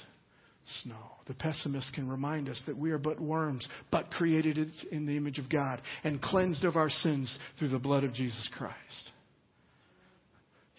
snow. 0.82 1.12
The 1.26 1.34
pessimist 1.34 1.92
can 1.92 2.08
remind 2.08 2.48
us 2.48 2.60
that 2.66 2.76
we 2.76 2.90
are 2.90 2.98
but 2.98 3.20
worms, 3.20 3.66
but 3.90 4.10
created 4.10 4.70
in 4.90 5.06
the 5.06 5.16
image 5.16 5.38
of 5.38 5.48
God 5.50 5.82
and 6.02 6.22
cleansed 6.22 6.64
of 6.64 6.76
our 6.76 6.90
sins 6.90 7.38
through 7.58 7.68
the 7.68 7.78
blood 7.78 8.04
of 8.04 8.14
Jesus 8.14 8.48
Christ. 8.56 9.10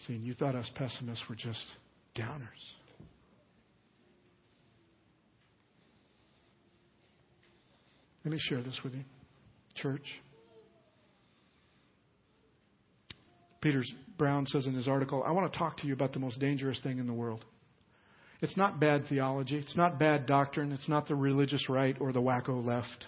See, 0.06 0.14
and 0.14 0.24
you 0.24 0.34
thought 0.34 0.54
us 0.54 0.70
pessimists 0.74 1.24
were 1.28 1.36
just 1.36 1.64
downers. 2.16 2.75
Let 8.26 8.32
me 8.32 8.40
share 8.40 8.60
this 8.60 8.80
with 8.82 8.92
you, 8.92 9.04
church. 9.76 10.02
Peter 13.60 13.84
Brown 14.18 14.46
says 14.46 14.66
in 14.66 14.74
his 14.74 14.88
article, 14.88 15.22
I 15.24 15.30
want 15.30 15.52
to 15.52 15.56
talk 15.56 15.76
to 15.76 15.86
you 15.86 15.92
about 15.92 16.12
the 16.12 16.18
most 16.18 16.40
dangerous 16.40 16.80
thing 16.82 16.98
in 16.98 17.06
the 17.06 17.12
world. 17.12 17.44
It's 18.42 18.56
not 18.56 18.80
bad 18.80 19.04
theology. 19.08 19.56
It's 19.56 19.76
not 19.76 20.00
bad 20.00 20.26
doctrine. 20.26 20.72
It's 20.72 20.88
not 20.88 21.06
the 21.06 21.14
religious 21.14 21.68
right 21.68 21.96
or 22.00 22.12
the 22.12 22.20
wacko 22.20 22.66
left. 22.66 23.04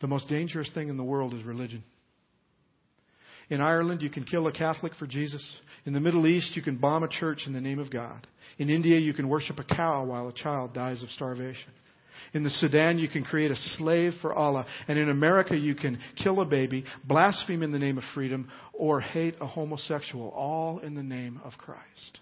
The 0.00 0.06
most 0.06 0.28
dangerous 0.28 0.70
thing 0.72 0.88
in 0.88 0.96
the 0.96 1.02
world 1.02 1.34
is 1.34 1.42
religion. 1.42 1.82
In 3.50 3.60
Ireland, 3.60 4.02
you 4.02 4.08
can 4.08 4.22
kill 4.22 4.46
a 4.46 4.52
Catholic 4.52 4.94
for 4.94 5.08
Jesus. 5.08 5.44
In 5.84 5.94
the 5.94 6.00
Middle 6.00 6.28
East, 6.28 6.54
you 6.54 6.62
can 6.62 6.76
bomb 6.76 7.02
a 7.02 7.08
church 7.08 7.42
in 7.48 7.54
the 7.54 7.60
name 7.60 7.80
of 7.80 7.90
God. 7.90 8.24
In 8.58 8.70
India, 8.70 9.00
you 9.00 9.14
can 9.14 9.28
worship 9.28 9.58
a 9.58 9.64
cow 9.64 10.04
while 10.04 10.28
a 10.28 10.32
child 10.32 10.74
dies 10.74 11.02
of 11.02 11.08
starvation. 11.08 11.72
In 12.34 12.44
the 12.44 12.50
Sudan, 12.50 12.98
you 12.98 13.08
can 13.08 13.24
create 13.24 13.50
a 13.50 13.56
slave 13.76 14.12
for 14.20 14.32
Allah. 14.32 14.66
And 14.88 14.98
in 14.98 15.10
America, 15.10 15.56
you 15.56 15.74
can 15.74 15.98
kill 16.22 16.40
a 16.40 16.44
baby, 16.44 16.84
blaspheme 17.04 17.62
in 17.62 17.72
the 17.72 17.78
name 17.78 17.98
of 17.98 18.04
freedom, 18.14 18.50
or 18.72 19.00
hate 19.00 19.36
a 19.40 19.46
homosexual, 19.46 20.28
all 20.28 20.78
in 20.78 20.94
the 20.94 21.02
name 21.02 21.40
of 21.44 21.52
Christ. 21.58 22.20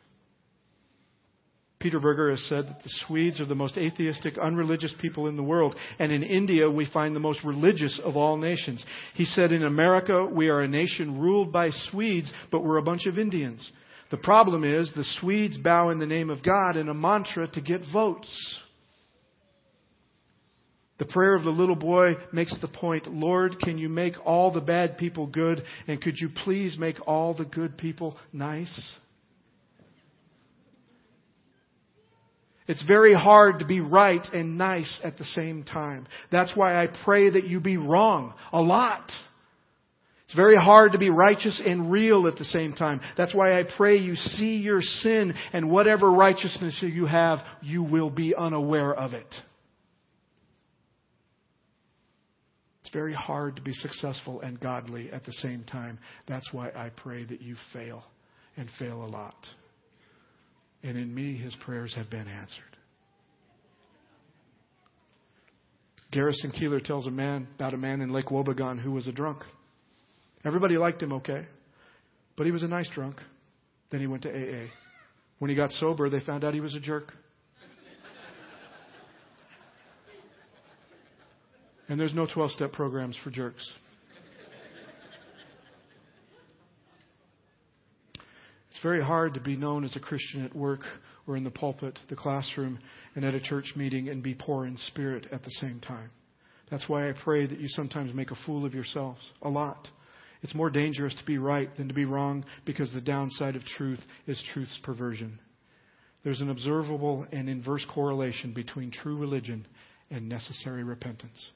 Peter 1.81 1.99
Berger 1.99 2.31
has 2.31 2.43
said 2.47 2.67
that 2.67 2.83
the 2.83 2.91
Swedes 3.07 3.41
are 3.41 3.47
the 3.47 3.55
most 3.55 3.79
atheistic, 3.79 4.37
unreligious 4.37 4.93
people 5.01 5.29
in 5.29 5.37
the 5.37 5.43
world. 5.43 5.75
And 5.99 6.13
in 6.13 6.23
India, 6.23 6.71
we 6.71 6.85
find 6.93 7.17
the 7.17 7.21
most 7.21 7.43
religious 7.43 7.99
of 8.05 8.19
all 8.19 8.37
nations. 8.37 8.85
He 9.15 9.25
said, 9.25 9.51
in 9.51 9.65
America, 9.65 10.27
we 10.27 10.51
are 10.51 10.61
a 10.61 10.69
nation 10.69 11.19
ruled 11.19 11.51
by 11.51 11.71
Swedes, 11.91 12.31
but 12.53 12.63
we're 12.63 12.77
a 12.77 12.83
bunch 12.83 13.07
of 13.07 13.19
Indians. 13.19 13.73
The 14.11 14.19
problem 14.19 14.63
is 14.63 14.93
the 14.93 15.05
Swedes 15.21 15.57
bow 15.57 15.89
in 15.89 15.99
the 15.99 16.07
name 16.07 16.29
of 16.29 16.43
God 16.43 16.77
in 16.77 16.91
a 16.91 16.95
mantra 16.95 17.49
to 17.49 17.61
get 17.63 17.81
votes. 17.91 18.29
The 21.01 21.07
prayer 21.07 21.35
of 21.35 21.45
the 21.45 21.51
little 21.51 21.77
boy 21.77 22.19
makes 22.31 22.57
the 22.61 22.69
point 22.69 23.11
Lord, 23.11 23.59
can 23.59 23.79
you 23.79 23.89
make 23.89 24.15
all 24.27 24.53
the 24.53 24.61
bad 24.61 24.99
people 24.99 25.27
good? 25.27 25.65
And 25.89 26.01
could 26.01 26.19
you 26.19 26.29
please 26.45 26.77
make 26.79 26.97
all 27.09 27.33
the 27.33 27.47
good 27.47 27.79
people 27.79 28.19
nice? 28.35 28.97
It's 32.69 32.85
very 32.87 33.15
hard 33.15 33.61
to 33.61 33.65
be 33.65 33.81
right 33.81 34.25
and 34.35 34.59
nice 34.59 35.01
at 35.03 35.17
the 35.17 35.25
same 35.25 35.65
time. 35.65 36.07
That's 36.31 36.55
why 36.55 36.81
I 36.81 36.89
pray 37.05 37.31
that 37.31 37.47
you 37.47 37.61
be 37.61 37.79
wrong 37.79 38.35
a 38.53 38.61
lot. 38.61 39.11
It's 40.27 40.37
very 40.37 40.57
hard 40.57 40.93
to 40.93 40.99
be 40.99 41.09
righteous 41.09 41.63
and 41.65 41.91
real 41.91 42.27
at 42.27 42.37
the 42.37 42.45
same 42.45 42.75
time. 42.75 43.01
That's 43.17 43.35
why 43.35 43.59
I 43.59 43.65
pray 43.77 43.97
you 43.97 44.17
see 44.17 44.57
your 44.57 44.83
sin 44.83 45.33
and 45.55 45.71
whatever 45.71 46.13
righteousness 46.13 46.79
you 46.83 47.07
have, 47.07 47.39
you 47.63 47.83
will 47.83 48.11
be 48.11 48.35
unaware 48.37 48.95
of 48.95 49.15
it. 49.15 49.35
Very 52.93 53.15
hard 53.15 53.57
to 53.57 53.63
be 53.63 53.73
successful 53.73 54.41
and 54.41 54.59
godly 54.59 55.11
at 55.13 55.25
the 55.25 55.33
same 55.35 55.65
time. 55.65 55.99
That's 56.27 56.53
why 56.53 56.71
I 56.71 56.91
pray 56.91 57.25
that 57.25 57.41
you 57.41 57.57
fail 57.73 58.05
and 58.57 58.69
fail 58.79 59.05
a 59.05 59.07
lot. 59.07 59.47
And 60.83 60.97
in 60.97 61.15
me, 61.15 61.37
his 61.37 61.55
prayers 61.65 61.95
have 61.97 62.11
been 62.11 62.27
answered. 62.27 62.65
Garrison 66.11 66.51
Keillor 66.51 66.83
tells 66.83 67.07
a 67.07 67.11
man 67.11 67.47
about 67.55 67.75
a 67.75 67.77
man 67.77 68.01
in 68.01 68.13
Lake 68.13 68.27
Wobegon 68.27 68.81
who 68.81 68.91
was 68.91 69.07
a 69.07 69.13
drunk. 69.13 69.43
Everybody 70.45 70.77
liked 70.77 71.03
him 71.03 71.13
okay, 71.13 71.47
but 72.37 72.47
he 72.47 72.53
was 72.53 72.63
a 72.63 72.69
nice 72.69 72.89
drunk. 72.91 73.17
Then 73.91 74.01
he 74.01 74.07
went 74.07 74.23
to 74.25 74.31
AA. 74.31 74.67
When 75.39 75.51
he 75.51 75.57
got 75.57 75.71
sober, 75.73 76.11
they 76.11 76.21
found 76.21 76.45
out 76.45 76.55
he 76.55 76.61
was 76.61 76.75
a 76.75 76.81
jerk. 76.81 77.13
And 81.91 81.99
there's 81.99 82.15
no 82.15 82.25
12 82.25 82.53
step 82.53 82.73
programs 82.73 83.17
for 83.25 83.31
jerks. 83.31 83.69
It's 88.71 88.81
very 88.81 89.03
hard 89.03 89.35
to 89.35 89.41
be 89.41 89.57
known 89.57 89.85
as 89.85 89.97
a 89.97 90.01
Christian 90.01 90.45
at 90.45 90.55
work 90.55 90.83
or 91.27 91.37
in 91.37 91.43
the 91.43 91.51
pulpit, 91.51 91.99
the 92.09 92.15
classroom, 92.15 92.79
and 93.17 93.25
at 93.25 93.35
a 93.35 93.41
church 93.41 93.73
meeting 93.75 94.09
and 94.09 94.23
be 94.23 94.37
poor 94.39 94.67
in 94.67 94.77
spirit 94.77 95.27
at 95.33 95.43
the 95.43 95.51
same 95.51 95.81
time. 95.81 96.11
That's 96.71 96.89
why 96.89 97.09
I 97.09 97.13
pray 97.25 97.45
that 97.47 97.59
you 97.59 97.67
sometimes 97.67 98.15
make 98.15 98.31
a 98.31 98.39
fool 98.47 98.65
of 98.65 98.73
yourselves. 98.73 99.21
A 99.43 99.49
lot. 99.49 99.89
It's 100.43 100.55
more 100.55 100.71
dangerous 100.71 101.15
to 101.17 101.27
be 101.27 101.39
right 101.39 101.77
than 101.77 101.89
to 101.89 101.95
be 101.95 102.05
wrong 102.05 102.45
because 102.65 102.93
the 102.93 103.01
downside 103.01 103.57
of 103.57 103.65
truth 103.65 104.01
is 104.29 104.41
truth's 104.55 104.79
perversion. 104.85 105.41
There's 106.23 106.41
an 106.41 106.51
observable 106.51 107.27
and 107.33 107.49
inverse 107.49 107.85
correlation 107.93 108.55
between 108.55 108.93
true 108.93 109.19
religion 109.19 109.67
and 110.09 110.29
necessary 110.29 110.85
repentance. 110.85 111.51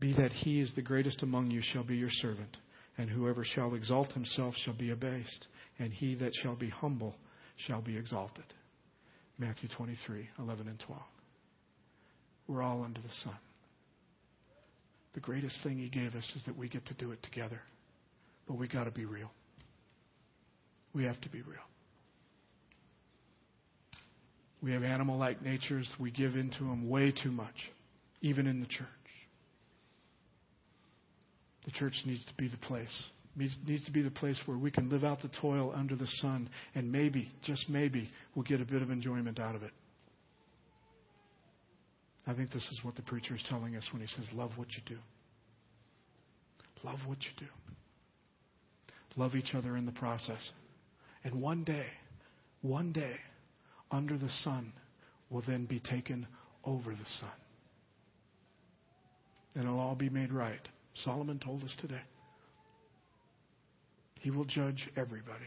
Be 0.00 0.14
that 0.14 0.32
he 0.32 0.60
is 0.60 0.72
the 0.74 0.82
greatest 0.82 1.22
among 1.22 1.50
you 1.50 1.60
shall 1.62 1.84
be 1.84 1.96
your 1.96 2.10
servant, 2.10 2.56
and 2.96 3.10
whoever 3.10 3.44
shall 3.44 3.74
exalt 3.74 4.12
himself 4.12 4.54
shall 4.56 4.74
be 4.74 4.90
abased, 4.90 5.46
and 5.78 5.92
he 5.92 6.14
that 6.16 6.34
shall 6.34 6.56
be 6.56 6.70
humble 6.70 7.14
shall 7.56 7.82
be 7.82 7.96
exalted. 7.96 8.44
Matthew 9.38 9.68
23, 9.68 10.28
11 10.38 10.68
and 10.68 10.80
12. 10.80 11.02
We're 12.48 12.62
all 12.62 12.82
under 12.82 13.00
the 13.00 13.12
sun. 13.22 13.36
The 15.12 15.20
greatest 15.20 15.58
thing 15.62 15.78
he 15.78 15.88
gave 15.88 16.14
us 16.14 16.30
is 16.34 16.44
that 16.46 16.56
we 16.56 16.68
get 16.68 16.86
to 16.86 16.94
do 16.94 17.12
it 17.12 17.22
together. 17.22 17.60
But 18.46 18.58
we 18.58 18.68
got 18.68 18.84
to 18.84 18.90
be 18.90 19.04
real. 19.04 19.30
We 20.94 21.04
have 21.04 21.20
to 21.20 21.28
be 21.28 21.42
real. 21.42 21.58
We 24.62 24.72
have 24.72 24.82
animal 24.82 25.18
like 25.18 25.42
natures. 25.42 25.90
We 25.98 26.10
give 26.10 26.36
into 26.36 26.58
them 26.60 26.88
way 26.88 27.12
too 27.12 27.30
much, 27.30 27.54
even 28.20 28.46
in 28.46 28.60
the 28.60 28.66
church. 28.66 28.86
The 31.70 31.78
church 31.78 32.02
needs 32.04 32.24
to 32.24 32.34
be 32.34 32.48
the 32.48 32.56
place. 32.56 33.04
Needs, 33.36 33.56
needs 33.64 33.84
to 33.84 33.92
be 33.92 34.02
the 34.02 34.10
place 34.10 34.38
where 34.46 34.58
we 34.58 34.72
can 34.72 34.90
live 34.90 35.04
out 35.04 35.22
the 35.22 35.30
toil 35.40 35.72
under 35.74 35.94
the 35.94 36.06
sun, 36.06 36.48
and 36.74 36.90
maybe, 36.90 37.28
just 37.44 37.68
maybe, 37.68 38.10
we'll 38.34 38.44
get 38.44 38.60
a 38.60 38.64
bit 38.64 38.82
of 38.82 38.90
enjoyment 38.90 39.38
out 39.38 39.54
of 39.54 39.62
it. 39.62 39.70
I 42.26 42.34
think 42.34 42.50
this 42.50 42.66
is 42.72 42.80
what 42.82 42.96
the 42.96 43.02
preacher 43.02 43.36
is 43.36 43.42
telling 43.48 43.76
us 43.76 43.86
when 43.92 44.02
he 44.02 44.08
says, 44.08 44.26
Love 44.34 44.50
what 44.56 44.68
you 44.72 44.82
do. 44.84 44.98
Love 46.82 46.98
what 47.06 47.18
you 47.22 47.30
do. 47.38 47.46
Love 49.16 49.36
each 49.36 49.54
other 49.54 49.76
in 49.76 49.86
the 49.86 49.92
process. 49.92 50.50
And 51.22 51.40
one 51.40 51.62
day, 51.62 51.86
one 52.62 52.92
day, 52.92 53.16
under 53.92 54.18
the 54.18 54.30
sun 54.42 54.72
will 55.28 55.42
then 55.46 55.66
be 55.66 55.78
taken 55.78 56.26
over 56.64 56.90
the 56.90 57.10
sun. 57.20 57.30
And 59.54 59.64
it'll 59.64 59.78
all 59.78 59.94
be 59.94 60.10
made 60.10 60.32
right. 60.32 60.60
Solomon 60.94 61.38
told 61.38 61.64
us 61.64 61.76
today. 61.80 62.02
He 64.20 64.30
will 64.30 64.44
judge 64.44 64.88
everybody. 64.96 65.46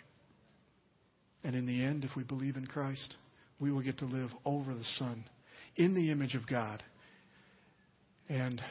And 1.44 1.56
in 1.56 1.66
the 1.66 1.84
end, 1.84 2.04
if 2.04 2.16
we 2.16 2.24
believe 2.24 2.56
in 2.56 2.66
Christ, 2.66 3.16
we 3.60 3.72
will 3.72 3.82
get 3.82 4.00
to 4.00 4.06
live 4.06 4.30
over 4.46 4.74
the 4.74 4.84
sun 4.98 5.26
in 5.76 5.94
the 5.94 6.12
image 6.12 6.36
of 6.36 6.48
God. 6.48 6.84
And 8.30 8.62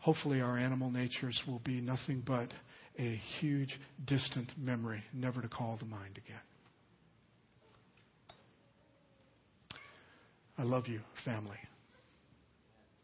hopefully, 0.00 0.40
our 0.40 0.58
animal 0.58 0.90
natures 0.90 1.40
will 1.46 1.60
be 1.60 1.80
nothing 1.80 2.22
but 2.24 2.52
a 2.98 3.20
huge, 3.40 3.78
distant 4.06 4.52
memory, 4.58 5.02
never 5.12 5.40
to 5.40 5.48
call 5.48 5.78
to 5.78 5.84
mind 5.84 6.18
again. 6.18 6.40
I 10.58 10.64
love 10.64 10.88
you, 10.88 11.00
family. 11.24 11.58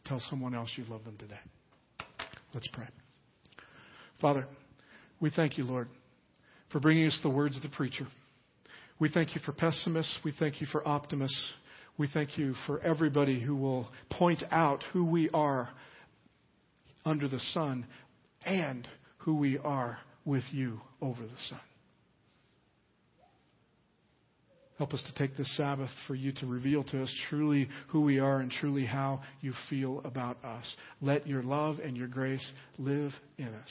Tell 0.04 0.20
someone 0.28 0.54
else 0.54 0.70
you 0.76 0.84
love 0.84 1.04
them 1.04 1.16
today. 1.16 1.38
Let's 2.54 2.68
pray. 2.68 2.86
Father, 4.20 4.46
we 5.20 5.30
thank 5.30 5.58
you, 5.58 5.64
Lord, 5.64 5.88
for 6.70 6.80
bringing 6.80 7.06
us 7.06 7.18
the 7.22 7.28
words 7.28 7.56
of 7.56 7.62
the 7.62 7.68
preacher. 7.68 8.06
We 9.00 9.08
thank 9.08 9.34
you 9.34 9.40
for 9.44 9.52
pessimists. 9.52 10.18
We 10.24 10.32
thank 10.38 10.60
you 10.60 10.66
for 10.70 10.86
optimists. 10.86 11.52
We 11.98 12.08
thank 12.12 12.38
you 12.38 12.54
for 12.66 12.80
everybody 12.80 13.40
who 13.40 13.56
will 13.56 13.88
point 14.10 14.42
out 14.50 14.84
who 14.92 15.04
we 15.04 15.28
are 15.30 15.68
under 17.04 17.28
the 17.28 17.40
sun 17.40 17.86
and 18.44 18.86
who 19.18 19.36
we 19.36 19.58
are 19.58 19.98
with 20.24 20.44
you 20.52 20.80
over 21.02 21.22
the 21.22 21.38
sun. 21.48 21.60
Help 24.76 24.92
us 24.92 25.02
to 25.06 25.14
take 25.14 25.36
this 25.36 25.56
Sabbath 25.56 25.90
for 26.08 26.16
you 26.16 26.32
to 26.32 26.46
reveal 26.46 26.82
to 26.84 27.02
us 27.02 27.14
truly 27.28 27.68
who 27.88 28.00
we 28.00 28.18
are 28.18 28.40
and 28.40 28.50
truly 28.50 28.84
how 28.84 29.22
you 29.40 29.52
feel 29.70 30.00
about 30.04 30.44
us. 30.44 30.76
Let 31.00 31.28
your 31.28 31.44
love 31.44 31.78
and 31.78 31.96
your 31.96 32.08
grace 32.08 32.46
live 32.78 33.12
in 33.38 33.48
us. 33.48 33.70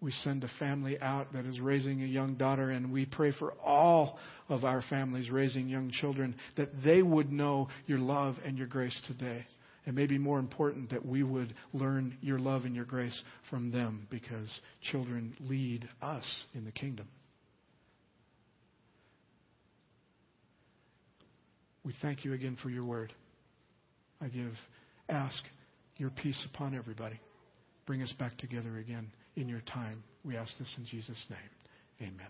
We 0.00 0.12
send 0.12 0.44
a 0.44 0.50
family 0.60 1.00
out 1.00 1.32
that 1.32 1.46
is 1.46 1.58
raising 1.58 2.02
a 2.02 2.06
young 2.06 2.34
daughter, 2.34 2.70
and 2.70 2.92
we 2.92 3.06
pray 3.06 3.32
for 3.32 3.54
all 3.54 4.18
of 4.48 4.64
our 4.64 4.82
families 4.88 5.30
raising 5.30 5.68
young 5.68 5.90
children 5.90 6.36
that 6.56 6.68
they 6.84 7.02
would 7.02 7.32
know 7.32 7.68
your 7.86 7.98
love 7.98 8.36
and 8.44 8.56
your 8.56 8.68
grace 8.68 9.00
today. 9.08 9.46
And 9.84 9.96
maybe 9.96 10.18
more 10.18 10.38
important, 10.38 10.90
that 10.90 11.04
we 11.04 11.22
would 11.24 11.54
learn 11.72 12.18
your 12.20 12.38
love 12.38 12.66
and 12.66 12.74
your 12.74 12.84
grace 12.84 13.20
from 13.50 13.72
them 13.72 14.06
because 14.10 14.60
children 14.92 15.34
lead 15.40 15.88
us 16.02 16.24
in 16.54 16.64
the 16.64 16.72
kingdom. 16.72 17.08
We 21.86 21.94
thank 22.02 22.24
you 22.24 22.32
again 22.32 22.58
for 22.60 22.68
your 22.68 22.84
word. 22.84 23.12
I 24.20 24.26
give, 24.26 24.52
ask 25.08 25.40
your 25.98 26.10
peace 26.10 26.44
upon 26.52 26.74
everybody. 26.74 27.20
Bring 27.86 28.02
us 28.02 28.12
back 28.18 28.36
together 28.38 28.78
again 28.78 29.12
in 29.36 29.48
your 29.48 29.60
time. 29.60 30.02
We 30.24 30.36
ask 30.36 30.58
this 30.58 30.74
in 30.76 30.84
Jesus' 30.84 31.24
name. 31.30 31.38
Amen. 32.10 32.26